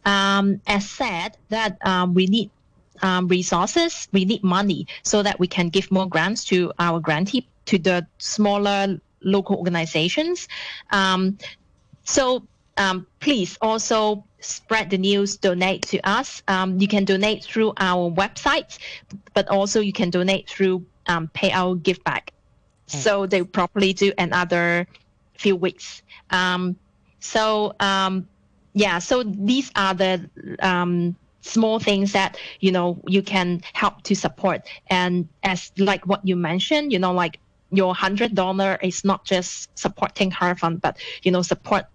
Um, 0.04 0.60
as 0.66 0.88
said, 0.88 1.36
that 1.50 1.78
um, 1.86 2.14
we 2.14 2.26
need 2.26 2.50
um, 3.02 3.28
resources, 3.28 4.08
we 4.12 4.24
need 4.24 4.42
money 4.42 4.86
so 5.02 5.22
that 5.22 5.38
we 5.38 5.46
can 5.46 5.68
give 5.68 5.90
more 5.90 6.08
grants 6.08 6.44
to 6.46 6.72
our 6.78 7.00
grantee, 7.00 7.46
to 7.66 7.78
the 7.78 8.06
smaller 8.18 9.00
local 9.22 9.56
organizations. 9.56 10.48
Um, 10.90 11.38
so 12.04 12.42
um, 12.80 13.06
please 13.20 13.58
also 13.60 14.24
spread 14.40 14.88
the 14.88 14.96
news, 14.96 15.36
donate 15.36 15.82
to 15.82 16.00
us. 16.00 16.42
Um, 16.48 16.80
you 16.80 16.88
can 16.88 17.04
donate 17.04 17.44
through 17.44 17.74
our 17.76 18.10
website, 18.10 18.78
but 19.34 19.46
also 19.48 19.80
you 19.80 19.92
can 19.92 20.08
donate 20.08 20.48
through 20.48 20.86
um, 21.06 21.28
Pay 21.28 21.52
Our 21.52 21.74
Give 21.76 22.02
Back. 22.04 22.32
So 22.86 23.26
they 23.26 23.44
probably 23.44 23.92
do 23.92 24.12
another 24.18 24.88
few 25.36 25.54
weeks. 25.54 26.02
Um, 26.30 26.74
so 27.20 27.74
um, 27.80 28.26
yeah, 28.72 28.98
so 28.98 29.22
these 29.22 29.70
are 29.76 29.94
the 29.94 30.28
um, 30.60 31.14
small 31.42 31.78
things 31.78 32.12
that 32.12 32.38
you 32.60 32.72
know 32.72 33.00
you 33.06 33.22
can 33.22 33.62
help 33.74 34.02
to 34.04 34.16
support. 34.16 34.66
And 34.88 35.28
as 35.42 35.70
like 35.76 36.06
what 36.06 36.26
you 36.26 36.34
mentioned, 36.34 36.92
you 36.92 36.98
know, 36.98 37.12
like 37.12 37.38
your 37.70 37.94
hundred 37.94 38.34
dollar 38.34 38.78
is 38.82 39.04
not 39.04 39.24
just 39.24 39.78
supporting 39.78 40.30
her 40.32 40.56
fund, 40.56 40.80
but 40.80 40.96
you 41.22 41.30
know 41.30 41.42
supporting 41.42 41.86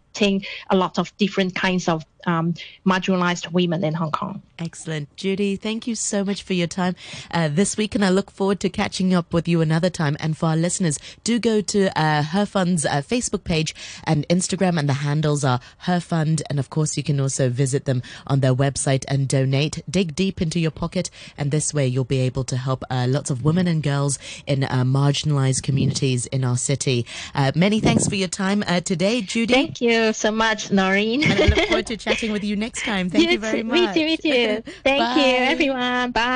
a 0.70 0.76
lot 0.76 0.98
of 0.98 1.16
different 1.18 1.56
kinds 1.56 1.88
of 1.88 2.04
um, 2.26 2.54
marginalized 2.86 3.52
women 3.52 3.84
in 3.84 3.94
Hong 3.94 4.12
Kong. 4.12 4.42
Excellent. 4.58 5.14
Judy, 5.18 5.58
thank 5.58 5.86
you 5.86 5.96
so 5.96 6.24
much 6.24 6.44
for 6.44 6.54
your 6.54 6.68
time 6.68 6.96
uh, 7.32 7.50
this 7.50 7.76
week, 7.76 7.94
and 7.94 8.06
I 8.06 8.10
look 8.10 8.32
forward 8.32 8.60
to 8.62 8.70
catching 8.70 9.14
up 9.14 9.34
with 9.34 9.48
you 9.48 9.60
another 9.62 9.90
time. 9.90 10.16
And 10.20 10.38
for 10.38 10.48
our 10.48 10.56
listeners, 10.56 10.98
do 11.24 11.40
go 11.40 11.62
to 11.62 12.00
uh, 12.00 12.24
Her 12.24 12.46
Fund's 12.46 12.86
uh, 12.86 13.02
Facebook 13.02 13.44
page 13.44 13.76
and 14.06 14.26
Instagram, 14.30 14.80
and 14.80 14.88
the 14.88 14.94
handles 14.94 15.44
are 15.44 15.60
Her 15.80 16.00
Fund. 16.00 16.42
And 16.50 16.58
of 16.58 16.70
course, 16.70 16.96
you 16.96 17.04
can 17.04 17.20
also 17.20 17.50
visit 17.50 17.84
them 17.86 18.02
on 18.28 18.40
their 18.40 18.56
website 18.56 19.04
and 19.10 19.28
donate. 19.28 19.84
Dig 19.90 20.16
deep 20.16 20.42
into 20.42 20.60
your 20.60 20.72
pocket, 20.72 21.10
and 21.38 21.52
this 21.52 21.74
way 21.74 21.86
you'll 21.86 22.06
be 22.06 22.20
able 22.20 22.46
to 22.46 22.56
help 22.56 22.84
uh, 22.90 23.08
lots 23.10 23.30
of 23.30 23.44
women 23.44 23.68
and 23.68 23.84
girls 23.84 24.18
in 24.48 24.64
uh, 24.64 24.84
marginalized 24.86 25.64
communities 25.64 26.28
in 26.28 26.46
our 26.46 26.58
city. 26.58 27.06
Uh, 27.34 27.52
many 27.56 27.82
thanks 27.82 28.08
for 28.08 28.16
your 28.16 28.30
time 28.30 28.64
uh, 28.68 28.80
today, 28.80 29.22
Judy. 29.22 29.54
Thank 29.54 29.82
you 29.82 30.14
so 30.14 30.32
much, 30.32 30.72
Noreen. 30.72 31.24
and 31.24 31.34
I 31.34 31.48
look 31.48 31.68
forward 31.68 31.88
to 31.88 31.98
chatting 32.06 32.15
with 32.24 32.44
you 32.44 32.56
next 32.56 32.84
time. 32.84 33.10
Thank 33.10 33.32
you, 33.32 33.40
very 33.40 33.62
too. 33.62 33.64
much. 33.66 33.80
Me 33.80 33.94
too, 33.94 34.06
me 34.06 34.18
too. 34.18 34.72
Thank 34.84 35.00
Bye. 35.00 35.16
you, 35.16 35.36
everyone. 35.38 36.12
Bye. 36.12 36.36